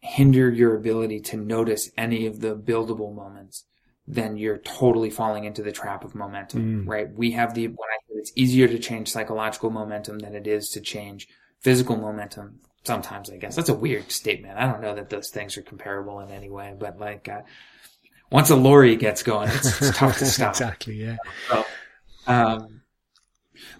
[0.00, 3.64] hinder your ability to notice any of the buildable moments,
[4.06, 6.88] then you're totally falling into the trap of momentum, Mm.
[6.88, 7.12] right?
[7.12, 10.70] We have the, when I said it's easier to change psychological momentum than it is
[10.70, 11.28] to change
[11.60, 12.60] physical momentum.
[12.84, 14.58] Sometimes, I guess that's a weird statement.
[14.58, 17.42] I don't know that those things are comparable in any way, but like, uh,
[18.30, 20.50] once a lorry gets going, it's, it's tough to stop.
[20.50, 20.94] exactly.
[20.94, 21.16] Yeah.
[21.48, 21.64] So,
[22.26, 22.80] um,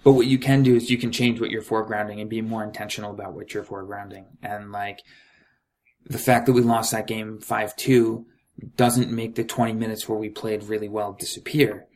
[0.03, 2.63] but what you can do is you can change what you're foregrounding and be more
[2.63, 4.27] intentional about what you're foregrounding.
[4.43, 5.01] And like
[6.05, 8.25] the fact that we lost that game 5-2
[8.77, 11.87] doesn't make the 20 minutes where we played really well disappear.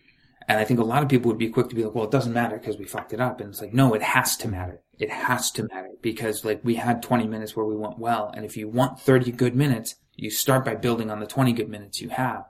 [0.48, 2.10] And I think a lot of people would be quick to be like, well, it
[2.10, 3.40] doesn't matter because we fucked it up.
[3.40, 4.80] And it's like, no, it has to matter.
[4.98, 8.30] It has to matter because like we had 20 minutes where we went well.
[8.34, 11.68] And if you want 30 good minutes, you start by building on the 20 good
[11.68, 12.44] minutes you have.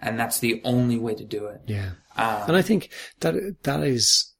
[0.00, 1.62] And that's the only way to do it.
[1.66, 1.90] Yeah.
[2.16, 4.34] Um, And I think that that is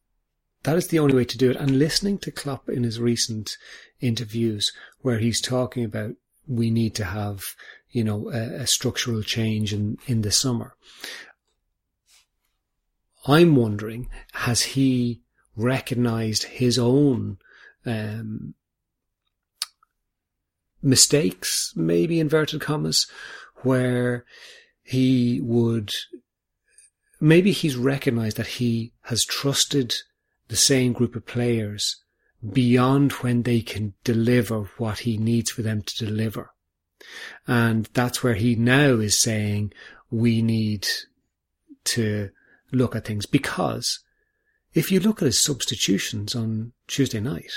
[0.64, 1.56] that is the only way to do it.
[1.56, 3.56] And listening to Klopp in his recent
[4.00, 6.12] interviews, where he's talking about
[6.46, 7.42] we need to have
[7.90, 10.74] you know a, a structural change in in the summer.
[13.28, 15.20] I'm wondering, has he
[15.54, 17.38] recognized his own
[17.84, 18.54] um,
[20.82, 23.06] mistakes, maybe inverted commas,
[23.62, 24.24] where
[24.82, 25.92] he would
[27.20, 29.94] maybe he's recognized that he has trusted
[30.48, 31.96] the same group of players
[32.52, 36.52] beyond when they can deliver what he needs for them to deliver.
[37.46, 39.72] And that's where he now is saying
[40.10, 40.86] we need
[41.84, 42.30] to
[42.72, 44.00] look at things because
[44.74, 47.52] if you look at his substitutions on Tuesday night,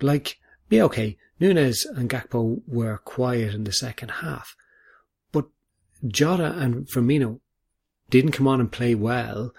[0.00, 4.54] like, yeah, okay, Nunez and Gakpo were quiet in the second half,
[5.32, 5.46] but
[6.06, 7.40] Jota and Firmino
[8.10, 9.52] didn't come on and play well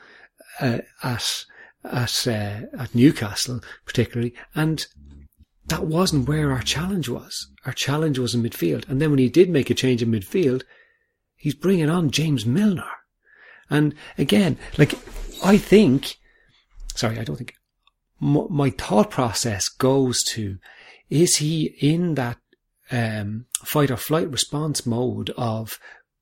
[0.62, 1.45] uh, at
[1.84, 4.88] at uh, at Newcastle particularly, and
[5.65, 7.47] that wasn't where our challenge was.
[7.65, 10.63] Our challenge was in midfield, and then when he did make a change in midfield,
[11.36, 12.89] he's bringing on James Milner,
[13.69, 14.93] and again, like
[15.43, 16.17] I think,
[16.95, 17.56] sorry, I don't think
[18.19, 20.58] my, thought process goes to
[21.10, 22.38] is he in that
[22.91, 25.80] um, fight or flight response mode of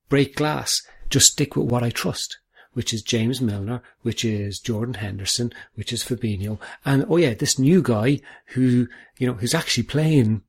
[0.10, 2.38] break glass, just stick with what I trust,
[2.74, 7.58] which is James Milner, which is Jordan Henderson, which is Fabinho, and oh yeah, this
[7.58, 10.42] new guy who you know who's actually playing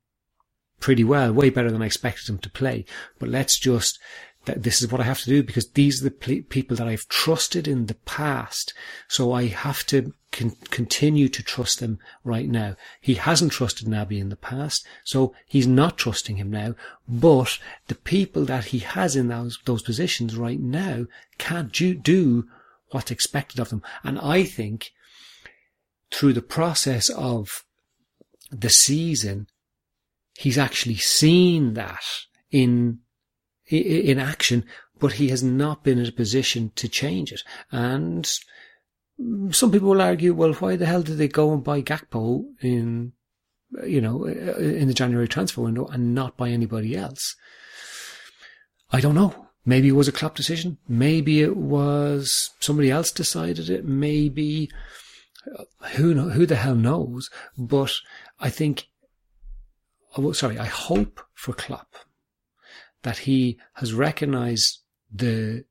[0.80, 2.84] pretty well, way better than I expected him to play.
[3.18, 3.98] But let's just
[4.46, 6.88] that this is what I have to do because these are the ple- people that
[6.88, 8.72] I've trusted in the past.
[9.08, 12.76] So I have to con- continue to trust them right now.
[13.00, 16.74] He hasn't trusted Naby in the past, so he's not trusting him now.
[17.08, 21.06] But the people that he has in those, those positions right now
[21.38, 22.46] can't do, do
[22.90, 23.82] what's expected of them.
[24.04, 24.92] And I think
[26.12, 27.48] through the process of
[28.52, 29.48] the season,
[30.38, 32.04] he's actually seen that
[32.52, 33.00] in
[33.68, 34.64] in action,
[34.98, 37.42] but he has not been in a position to change it.
[37.70, 38.28] And
[39.50, 43.12] some people will argue, well, why the hell did they go and buy Gakpo in,
[43.84, 47.34] you know, in the January transfer window and not buy anybody else?
[48.90, 49.48] I don't know.
[49.64, 50.78] Maybe it was a Klopp decision.
[50.88, 53.84] Maybe it was somebody else decided it.
[53.84, 54.70] Maybe
[55.58, 55.64] uh,
[55.96, 57.28] who know, who the hell knows?
[57.58, 57.92] But
[58.38, 58.86] I think,
[60.16, 61.96] oh, sorry, I hope for Klopp
[63.06, 64.80] that he has recognized
[65.14, 65.64] the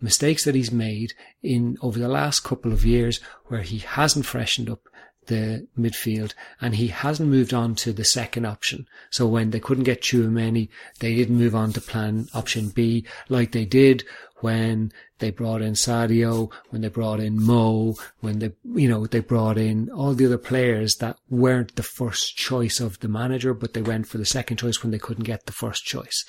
[0.00, 4.68] mistakes that he's made in over the last couple of years where he hasn't freshened
[4.68, 4.80] up
[5.26, 8.88] the midfield and he hasn't moved on to the second option.
[9.10, 13.52] So when they couldn't get Chouameni, they didn't move on to plan option B like
[13.52, 14.02] they did
[14.40, 19.20] when they brought in Sadio, when they brought in Mo, when they, you know, they
[19.20, 23.72] brought in all the other players that weren't the first choice of the manager, but
[23.72, 26.24] they went for the second choice when they couldn't get the first choice.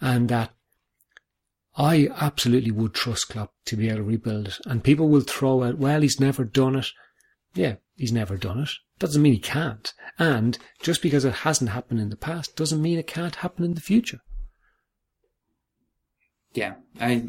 [0.00, 0.52] And that
[1.76, 4.58] I absolutely would trust Klopp to be able to rebuild it.
[4.64, 6.86] And people will throw out, well, he's never done it.
[7.54, 8.70] Yeah, he's never done it.
[8.98, 9.92] Doesn't mean he can't.
[10.18, 13.74] And just because it hasn't happened in the past doesn't mean it can't happen in
[13.74, 14.20] the future.
[16.54, 17.24] Yeah, I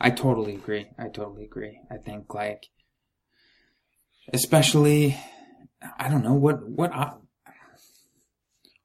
[0.00, 0.88] I totally agree.
[0.98, 1.80] I totally agree.
[1.90, 2.66] I think like
[4.32, 5.16] especially
[5.98, 7.22] I don't know what what op-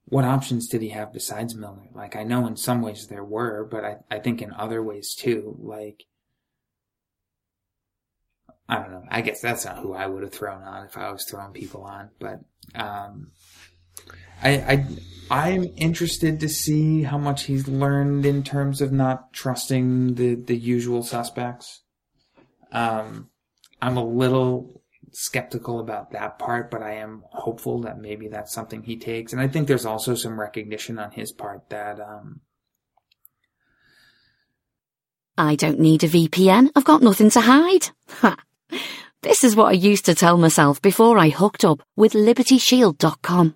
[0.05, 1.87] what options did he have besides Milner?
[1.93, 5.15] Like I know in some ways there were, but I I think in other ways
[5.15, 5.57] too.
[5.59, 6.05] Like
[8.67, 9.03] I don't know.
[9.09, 11.83] I guess that's not who I would have thrown on if I was throwing people
[11.83, 12.39] on, but
[12.73, 13.31] um,
[14.43, 14.85] I, I
[15.29, 20.57] I'm interested to see how much he's learned in terms of not trusting the the
[20.57, 21.81] usual suspects.
[22.71, 23.29] Um,
[23.81, 24.81] I'm a little
[25.13, 29.33] skeptical about that part, but I am hopeful that maybe that's something he takes.
[29.33, 32.41] And I think there's also some recognition on his part that um,
[35.37, 36.71] I don't need a VPN.
[36.75, 37.89] I've got nothing to hide.
[38.09, 38.37] Ha.
[39.21, 43.55] This is what I used to tell myself before I hooked up with LibertyShield.com.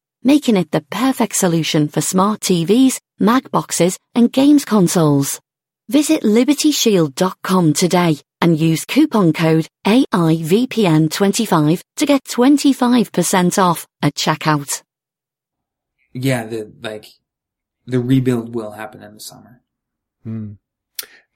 [0.23, 5.39] making it the perfect solution for smart TVs, Mac boxes, and games consoles.
[5.89, 14.81] Visit libertyshield.com today and use coupon code AIVPN25 to get 25% off at checkout.
[16.13, 17.05] yeah, the like
[17.85, 19.61] the rebuild will happen in the summer.
[20.23, 20.53] Hmm.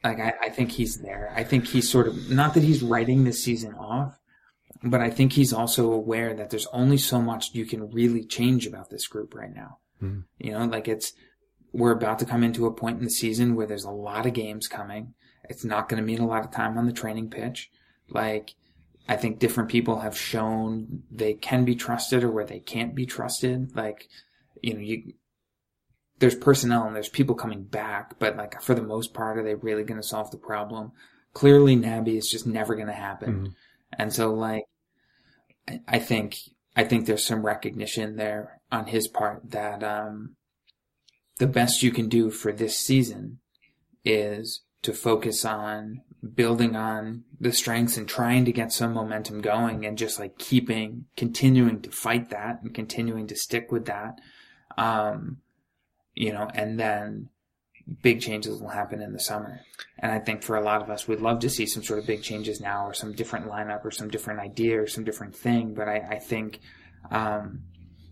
[0.03, 1.33] Like I, I think he's there.
[1.36, 4.19] I think he's sort of not that he's writing this season off,
[4.86, 8.67] but I think he's also aware that there's only so much you can really change
[8.67, 9.79] about this group right now.
[9.99, 10.19] Hmm.
[10.38, 11.13] You know, like it's
[11.73, 14.33] we're about to come into a point in the season where there's a lot of
[14.33, 15.13] games coming.
[15.49, 17.69] It's not going to mean a lot of time on the training pitch.
[18.09, 18.53] Like
[19.07, 23.05] I think different people have shown they can be trusted or where they can't be
[23.05, 23.75] trusted.
[23.75, 24.07] Like,
[24.61, 25.13] you know, you,
[26.19, 29.55] there's personnel and there's people coming back, but like for the most part, are they
[29.55, 30.91] really going to solve the problem?
[31.33, 33.47] Clearly, Naby is just never going to happen.
[33.47, 33.53] Mhm.
[33.97, 34.63] And so like,
[35.88, 36.38] I- think,
[36.76, 40.36] I think there's some recognition there on his part that, um,
[41.38, 43.39] the best you can do for this season
[44.03, 46.01] is to focus on
[46.34, 51.05] building on the strengths and trying to get some momentum going and just like keeping,
[51.18, 54.20] continuing to fight that and continuing to stick with that.
[54.78, 55.38] Um,
[56.13, 57.30] you know, and then
[58.01, 59.61] big changes will happen in the summer.
[59.99, 62.07] And I think for a lot of us, we'd love to see some sort of
[62.07, 65.73] big changes now or some different lineup or some different idea or some different thing.
[65.73, 66.59] But I, I think,
[67.11, 67.61] um,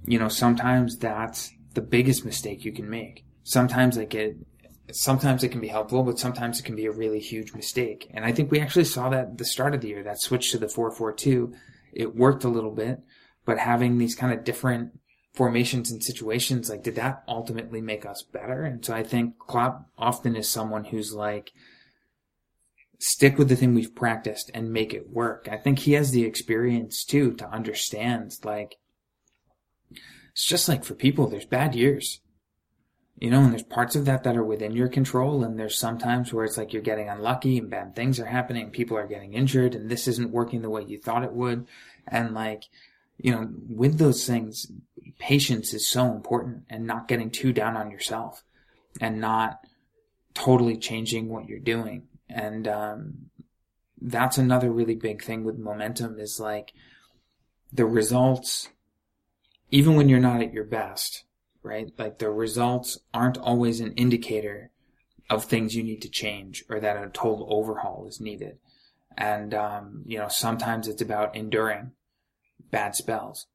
[0.06, 3.26] you know, sometimes that's the biggest mistake you can make.
[3.44, 4.38] Sometimes like it,
[4.92, 8.10] sometimes it can be helpful, but sometimes it can be a really huge mistake.
[8.14, 10.52] And I think we actually saw that at the start of the year, that switch
[10.52, 11.54] to the 4-4-2,
[11.94, 13.00] it worked a little bit,
[13.46, 15.00] but having these kind of different
[15.34, 18.64] formations and situations, like did that ultimately make us better?
[18.64, 21.52] And so I think Klopp often is someone who's like,
[23.00, 25.50] stick with the thing we've practiced and make it work.
[25.52, 28.78] I think he has the experience too to understand like,
[30.32, 32.22] it's just like for people, there's bad years.
[33.20, 36.34] You know, and there's parts of that that are within your control, and there's sometimes
[36.34, 39.76] where it's like you're getting unlucky and bad things are happening, people are getting injured,
[39.76, 41.68] and this isn't working the way you thought it would.
[42.08, 42.64] And like,
[43.18, 44.72] you know, with those things,
[45.20, 48.44] patience is so important and not getting too down on yourself
[49.00, 49.60] and not
[50.34, 52.08] totally changing what you're doing.
[52.30, 53.14] And, um,
[54.06, 56.74] that's another really big thing with momentum is like
[57.72, 58.70] the results,
[59.72, 61.24] even when you're not at your best,
[61.64, 61.92] right?
[61.98, 64.72] Like the results aren't always an indicator
[65.30, 68.58] of things you need to change or that a total overhaul is needed.
[69.18, 71.92] And, um, you know, sometimes it's about enduring
[72.74, 73.46] bad spells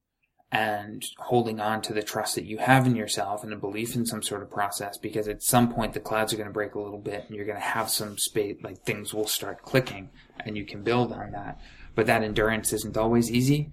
[0.50, 4.06] and holding on to the trust that you have in yourself and a belief in
[4.06, 6.80] some sort of process because at some point the clouds are going to break a
[6.80, 10.08] little bit and you're going to have some space, like things will start clicking
[10.40, 11.60] and you can build on that.
[11.94, 13.72] But that endurance isn't always easy.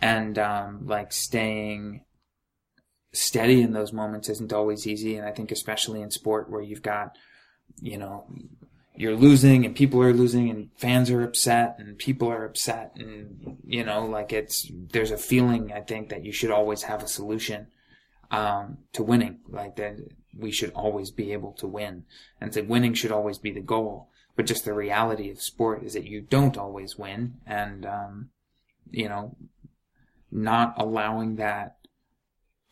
[0.00, 2.02] And, um, like staying,
[3.12, 5.16] steady in those moments isn't always easy.
[5.16, 7.16] And I think especially in sport where you've got,
[7.80, 8.26] you know,
[8.98, 13.58] you're losing and people are losing and fans are upset and people are upset and,
[13.64, 17.08] you know, like it's, there's a feeling I think that you should always have a
[17.08, 17.68] solution,
[18.30, 19.40] um, to winning.
[19.48, 19.96] Like that
[20.36, 22.04] we should always be able to win
[22.40, 24.08] and so winning should always be the goal.
[24.34, 28.30] But just the reality of sport is that you don't always win and, um,
[28.90, 29.36] you know,
[30.30, 31.76] not allowing that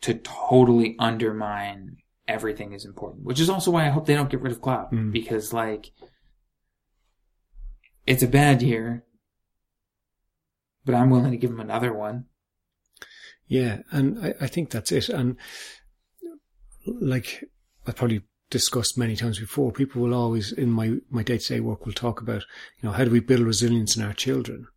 [0.01, 1.97] to totally undermine
[2.27, 4.91] everything is important, which is also why I hope they don't get rid of Klopp
[4.91, 5.11] Mm.
[5.11, 5.91] because like
[8.05, 9.03] it's a bad year,
[10.85, 12.25] but I'm willing to give him another one.
[13.47, 15.09] Yeah, and I, I think that's it.
[15.09, 15.37] And
[16.85, 17.43] like
[17.85, 21.59] I probably discussed many times before, people will always in my my day to day
[21.59, 22.45] work will talk about,
[22.81, 24.67] you know, how do we build resilience in our children?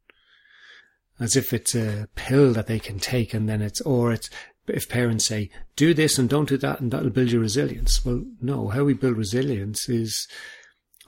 [1.21, 4.31] As if it's a pill that they can take and then it's or it's
[4.67, 8.05] if parents say, do this and don't do that and that'll build your resilience.
[8.05, 10.29] Well, no, how we build resilience is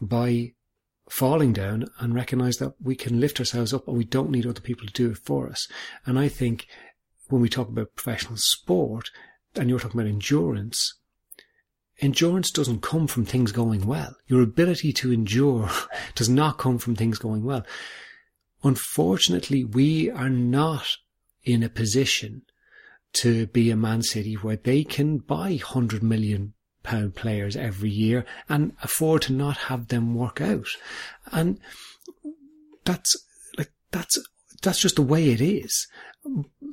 [0.00, 0.54] by
[1.10, 4.60] falling down and recognize that we can lift ourselves up and we don't need other
[4.60, 5.66] people to do it for us.
[6.06, 6.66] And I think
[7.28, 9.10] when we talk about professional sport
[9.56, 10.94] and you're talking about endurance,
[12.00, 14.16] endurance doesn't come from things going well.
[14.26, 15.68] Your ability to endure
[16.14, 17.66] does not come from things going well.
[18.62, 20.86] Unfortunately, we are not
[21.44, 22.42] in a position
[23.12, 28.24] to be a Man City where they can buy 100 million pound players every year
[28.48, 30.68] and afford to not have them work out.
[31.32, 31.58] And
[32.84, 33.14] that's
[33.58, 34.18] like, that's,
[34.62, 35.86] that's just the way it is.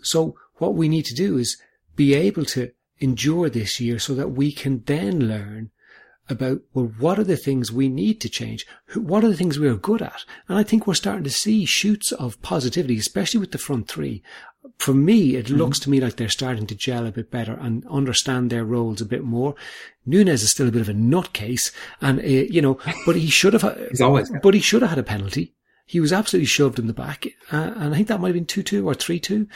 [0.03, 1.58] So what we need to do is
[1.95, 5.72] be able to endure this year so that we can then learn
[6.30, 8.65] about, well, what are the things we need to change?
[8.95, 10.25] What are the things we are good at?
[10.47, 14.21] And I think we're starting to see shoots of positivity, especially with the front three.
[14.78, 17.86] For me, it looks to me like they're starting to gel a bit better and
[17.88, 19.55] understand their roles a bit more.
[20.05, 21.71] Nunez is still a bit of a nutcase
[22.01, 24.99] and, uh, you know, but he should have, He's always but he should have had
[24.99, 25.53] a penalty.
[25.86, 27.25] He was absolutely shoved in the back.
[27.51, 29.47] Uh, and I think that might have been 2-2 or 3-2.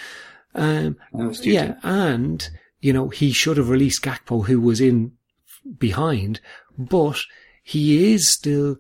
[0.55, 1.53] Um, That was 2-2.
[1.53, 2.49] yeah, and
[2.79, 5.11] you know he should have released Gakpo, who was in
[5.77, 6.39] behind,
[6.77, 7.19] but
[7.63, 8.77] he is still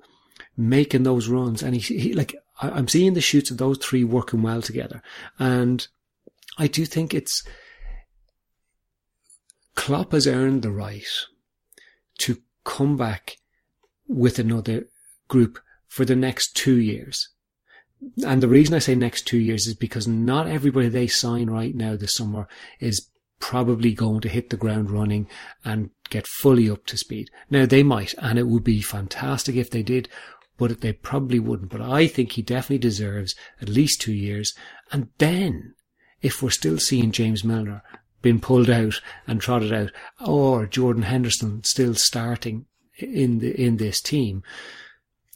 [0.57, 4.03] making those runs, and he, he like I, I'm seeing the shoots of those three
[4.03, 5.01] working well together,
[5.39, 5.87] and
[6.57, 7.43] I do think it's
[9.75, 11.05] Klopp has earned the right
[12.19, 13.37] to come back
[14.07, 14.87] with another
[15.27, 17.29] group for the next two years.
[18.25, 21.73] And the reason I say next two years is because not everybody they sign right
[21.73, 22.47] now this summer
[22.79, 23.07] is
[23.41, 25.27] probably going to hit the ground running
[25.65, 27.29] and get fully up to speed.
[27.49, 30.07] Now they might, and it would be fantastic if they did,
[30.57, 31.71] but they probably wouldn't.
[31.71, 34.53] But I think he definitely deserves at least two years.
[34.91, 35.73] And then,
[36.21, 37.83] if we're still seeing James Milner
[38.21, 39.91] being pulled out and trotted out,
[40.25, 42.67] or Jordan Henderson still starting
[42.99, 44.43] in the in this team,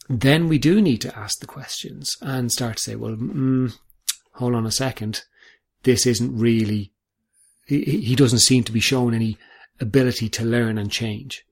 [0.08, 3.74] then we do need to ask the questions and start to say, well, mm,
[4.34, 5.22] hold on a second,
[5.82, 6.92] this isn't really.
[7.66, 9.36] He, he doesn't seem to be showing any
[9.80, 11.44] ability to learn and change.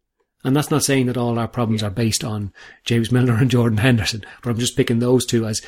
[0.45, 2.53] And that's not saying that all our problems are based on
[2.85, 5.63] James Milner and Jordan Henderson, but I'm just picking those two as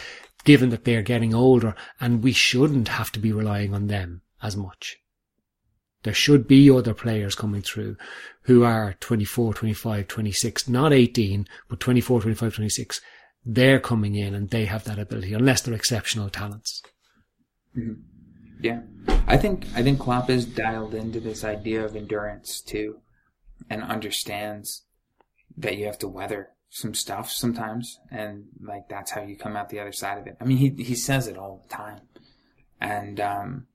[0.44, 4.56] given that they're getting older and we shouldn't have to be relying on them as
[4.56, 4.98] much.
[6.02, 7.96] There should be other players coming through
[8.42, 13.00] who are 24, 25, 26, not 18, but 24, 25, 26.
[13.44, 16.82] They're coming in and they have that ability, unless they're exceptional talents.
[17.76, 18.15] Mm-hmm.
[18.60, 18.82] Yeah.
[19.26, 23.00] I think I think Klopp is dialed into this idea of endurance too
[23.68, 24.84] and understands
[25.56, 29.68] that you have to weather some stuff sometimes and like that's how you come out
[29.68, 30.36] the other side of it.
[30.40, 32.00] I mean he he says it all the time.
[32.80, 33.66] And um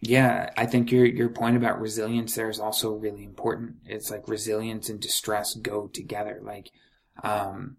[0.00, 3.76] yeah, I think your your point about resilience there is also really important.
[3.86, 6.40] It's like resilience and distress go together.
[6.42, 6.70] Like
[7.22, 7.76] um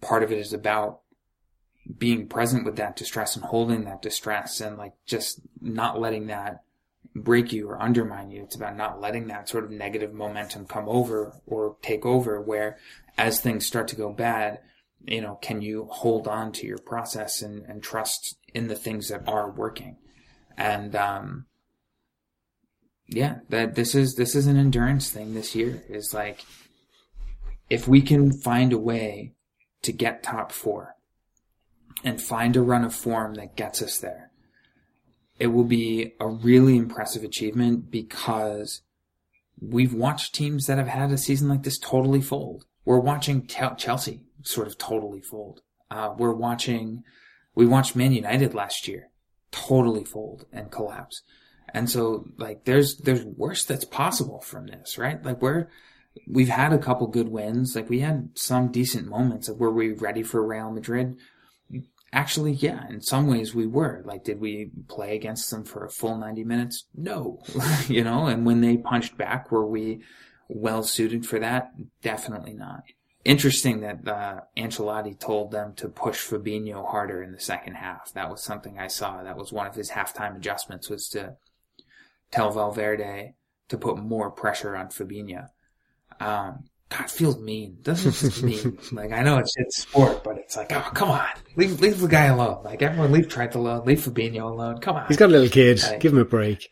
[0.00, 1.00] part of it is about
[1.98, 6.62] being present with that distress and holding that distress and like just not letting that
[7.14, 8.42] break you or undermine you.
[8.42, 12.78] It's about not letting that sort of negative momentum come over or take over where
[13.16, 14.60] as things start to go bad,
[15.06, 19.08] you know, can you hold on to your process and, and trust in the things
[19.08, 19.96] that are working?
[20.56, 21.46] And, um,
[23.06, 26.44] yeah, that this is, this is an endurance thing this year is like,
[27.70, 29.32] if we can find a way
[29.82, 30.95] to get top four,
[32.04, 34.30] and find a run of form that gets us there.
[35.38, 38.82] It will be a really impressive achievement because
[39.60, 42.64] we've watched teams that have had a season like this totally fold.
[42.84, 45.60] We're watching Chelsea sort of totally fold.
[45.90, 47.02] Uh, we're watching,
[47.54, 49.08] we watched Man United last year
[49.50, 51.22] totally fold and collapse.
[51.72, 55.22] And so like there's, there's worse that's possible from this, right?
[55.24, 55.68] Like we're,
[56.26, 57.74] we've had a couple good wins.
[57.74, 61.16] Like we had some decent moments of were we ready for Real Madrid?
[62.12, 64.02] Actually, yeah, in some ways we were.
[64.04, 66.84] Like, did we play against them for a full 90 minutes?
[66.94, 67.42] No.
[67.88, 70.02] you know, and when they punched back, were we
[70.48, 71.72] well suited for that?
[72.02, 72.84] Definitely not.
[73.24, 78.12] Interesting that uh, Ancelotti told them to push Fabinho harder in the second half.
[78.12, 79.22] That was something I saw.
[79.22, 81.36] That was one of his halftime adjustments was to
[82.30, 83.34] tell Valverde
[83.68, 85.48] to put more pressure on Fabinho.
[86.20, 87.78] Um, God, it feels mean.
[87.82, 88.78] Doesn't just mean?
[88.92, 91.26] like I know it's it's sport, but it's like, oh come on,
[91.56, 92.62] leave leave the guy alone.
[92.64, 94.78] Like everyone, leave Trent alone, leave Fabinho alone.
[94.78, 95.82] Come on, He's got a little kid.
[95.82, 96.70] Like- Give him a break.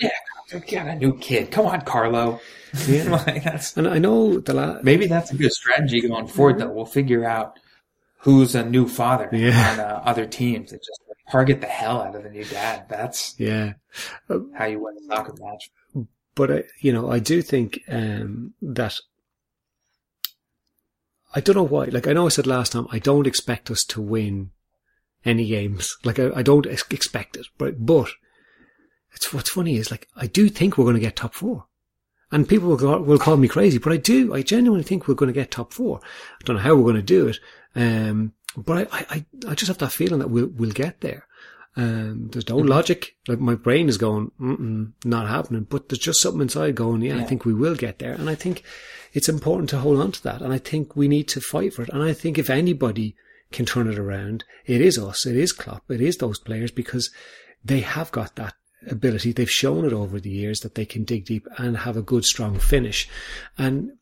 [0.00, 0.10] yeah,
[0.52, 1.50] got a new kid.
[1.50, 2.40] Come on, Carlo.
[2.86, 3.10] Yeah.
[3.26, 6.58] like that's And I know the la- maybe that's a good strategy going forward.
[6.58, 7.58] Though we'll figure out
[8.18, 9.72] who's a new father Yeah.
[9.72, 11.00] on uh, other teams and just
[11.30, 12.86] target the hell out of the new dad.
[12.88, 13.72] That's yeah.
[14.28, 15.70] how you win a soccer match.
[16.34, 18.98] But I, you know, I do think um, that
[21.36, 21.84] I don't know why.
[21.84, 24.52] Like I know I said last time, I don't expect us to win
[25.22, 25.94] any games.
[26.02, 27.46] Like I, I don't ex- expect it.
[27.58, 28.08] But but
[29.12, 31.66] it's what's funny is like I do think we're going to get top four,
[32.32, 34.32] and people will will call me crazy, but I do.
[34.32, 36.00] I genuinely think we're going to get top four.
[36.02, 37.38] I don't know how we're going to do it,
[37.74, 41.25] um, but I, I I just have that feeling that we'll we'll get there.
[41.76, 43.16] Um, there's no logic.
[43.28, 45.66] Like my brain is going, Mm-mm, not happening.
[45.68, 48.14] But there's just something inside going, yeah, I think we will get there.
[48.14, 48.62] And I think
[49.12, 50.40] it's important to hold on to that.
[50.40, 51.90] And I think we need to fight for it.
[51.90, 53.14] And I think if anybody
[53.52, 55.26] can turn it around, it is us.
[55.26, 55.90] It is Klopp.
[55.90, 57.10] It is those players because
[57.64, 58.54] they have got that
[58.88, 59.32] ability.
[59.32, 62.24] They've shown it over the years that they can dig deep and have a good,
[62.24, 63.08] strong finish.
[63.58, 63.92] And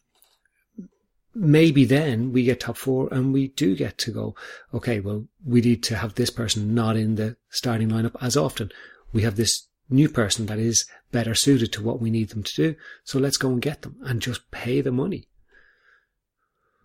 [1.34, 4.34] maybe then we get top four and we do get to go,
[4.72, 8.70] okay, well, we need to have this person not in the starting lineup as often.
[9.12, 12.54] We have this new person that is better suited to what we need them to
[12.54, 12.74] do.
[13.04, 15.28] So let's go and get them and just pay the money.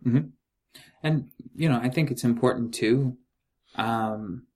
[0.03, 0.19] hmm
[1.03, 3.17] And you know, I think it's important too,
[3.75, 4.47] um,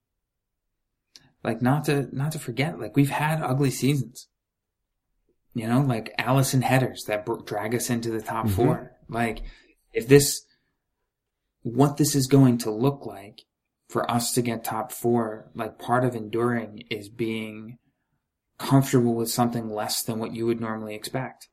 [1.43, 4.27] like not to not to forget, like we've had ugly seasons.
[5.53, 8.51] You know, like Alisson headers that drag us into the top Mhm.
[8.51, 8.91] four.
[9.07, 9.43] Like,
[9.93, 10.45] if this,
[11.61, 13.45] what this is going to look like
[13.87, 17.77] for us to get top four, like part of enduring is being
[18.57, 21.47] comfortable with something less than what you would normally expect.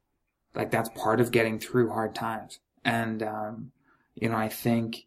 [0.55, 2.59] Like that's part of getting through hard times.
[2.85, 3.73] And, um,
[4.15, 5.07] you know, I think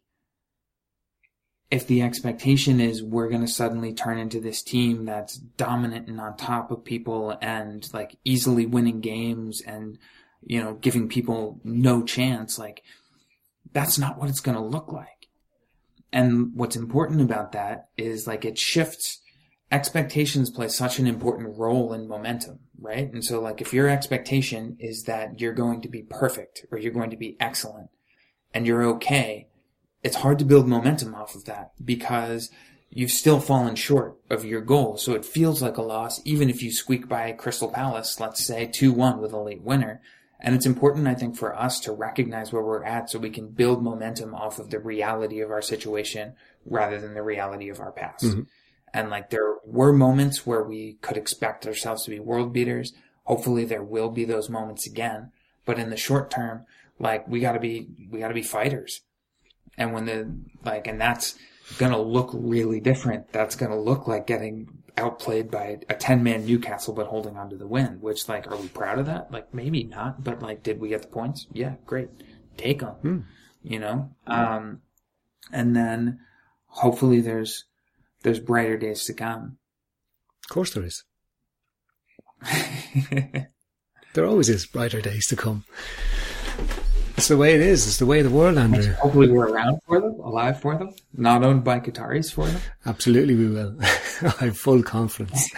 [1.70, 6.20] if the expectation is we're going to suddenly turn into this team that's dominant and
[6.20, 9.98] on top of people and like easily winning games and,
[10.46, 12.82] you know, giving people no chance, like
[13.74, 15.28] that's not what it's going to look like.
[16.12, 19.20] And what's important about that is like it shifts
[19.70, 23.12] expectations play such an important role in momentum, right?
[23.12, 26.92] And so like if your expectation is that you're going to be perfect or you're
[26.92, 27.90] going to be excellent
[28.54, 29.48] and you're okay,
[30.04, 32.50] it's hard to build momentum off of that because
[32.90, 34.96] you've still fallen short of your goal.
[34.96, 38.68] So it feels like a loss, even if you squeak by Crystal Palace, let's say
[38.68, 40.00] 2-1 with a late winner.
[40.40, 43.48] And it's important, I think, for us to recognize where we're at so we can
[43.48, 46.34] build momentum off of the reality of our situation
[46.66, 48.24] rather than the reality of our past.
[48.24, 48.42] Mm-hmm.
[48.92, 52.92] And like there were moments where we could expect ourselves to be world beaters.
[53.24, 55.32] Hopefully there will be those moments again.
[55.64, 56.66] But in the short term,
[56.98, 59.00] like we gotta be, we gotta be fighters.
[59.76, 61.36] And when the, like, and that's
[61.78, 63.32] gonna look really different.
[63.32, 67.56] That's gonna look like getting outplayed by a 10 man Newcastle, but holding on to
[67.56, 69.32] the win, which like, are we proud of that?
[69.32, 71.46] Like maybe not, but like, did we get the points?
[71.52, 72.08] Yeah, great.
[72.56, 73.26] Take them,
[73.62, 74.10] you know?
[74.26, 74.80] Um,
[75.52, 76.20] and then
[76.66, 77.64] hopefully there's,
[78.22, 79.58] there's brighter days to come.
[80.44, 81.04] Of course there is.
[84.14, 85.64] There always is brighter days to come.
[87.16, 87.86] It's the way it is.
[87.86, 88.92] It's the way of the world, Andrew.
[88.94, 92.60] Hopefully we're around for them, alive for them, not owned by Qataris for them.
[92.86, 93.76] Absolutely, we will.
[93.82, 95.48] I have full confidence.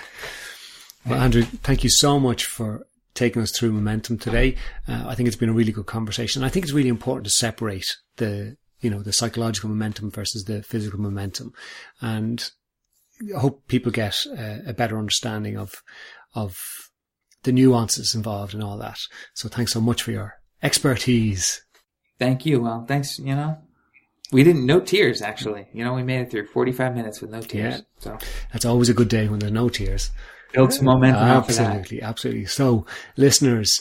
[1.07, 4.57] Well, Andrew, thank you so much for taking us through momentum today.
[4.87, 6.45] Uh, I think it's been a really good conversation.
[6.45, 7.87] I think it's really important to separate
[8.17, 11.53] the, you know, the psychological momentum versus the physical momentum.
[12.03, 12.51] And
[13.35, 15.73] I hope people get uh, a better understanding of,
[16.35, 16.55] of
[17.45, 18.99] the nuances involved and all that.
[19.33, 20.35] So thanks so much for your
[20.67, 21.63] expertise.
[22.19, 22.61] Thank you.
[22.61, 23.59] Well, thanks, you know.
[24.33, 25.69] We didn't, no tears actually.
[25.73, 27.75] You know, we made it through 45 minutes with no tears.
[27.77, 27.81] Yeah.
[27.99, 28.19] So
[28.53, 30.11] That's always a good day when there are no tears.
[30.53, 31.61] build some momentum off that.
[31.61, 32.45] Absolutely, absolutely.
[32.47, 32.85] So,
[33.17, 33.81] listeners,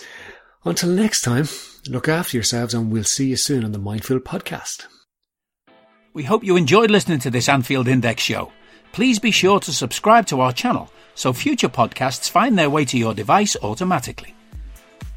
[0.64, 1.48] until next time,
[1.90, 4.86] look after yourselves and we'll see you soon on the Mindfield podcast.
[6.14, 8.52] We hope you enjoyed listening to this Anfield Index show.
[8.94, 12.98] Please be sure to subscribe to our channel so future podcasts find their way to
[12.98, 14.36] your device automatically.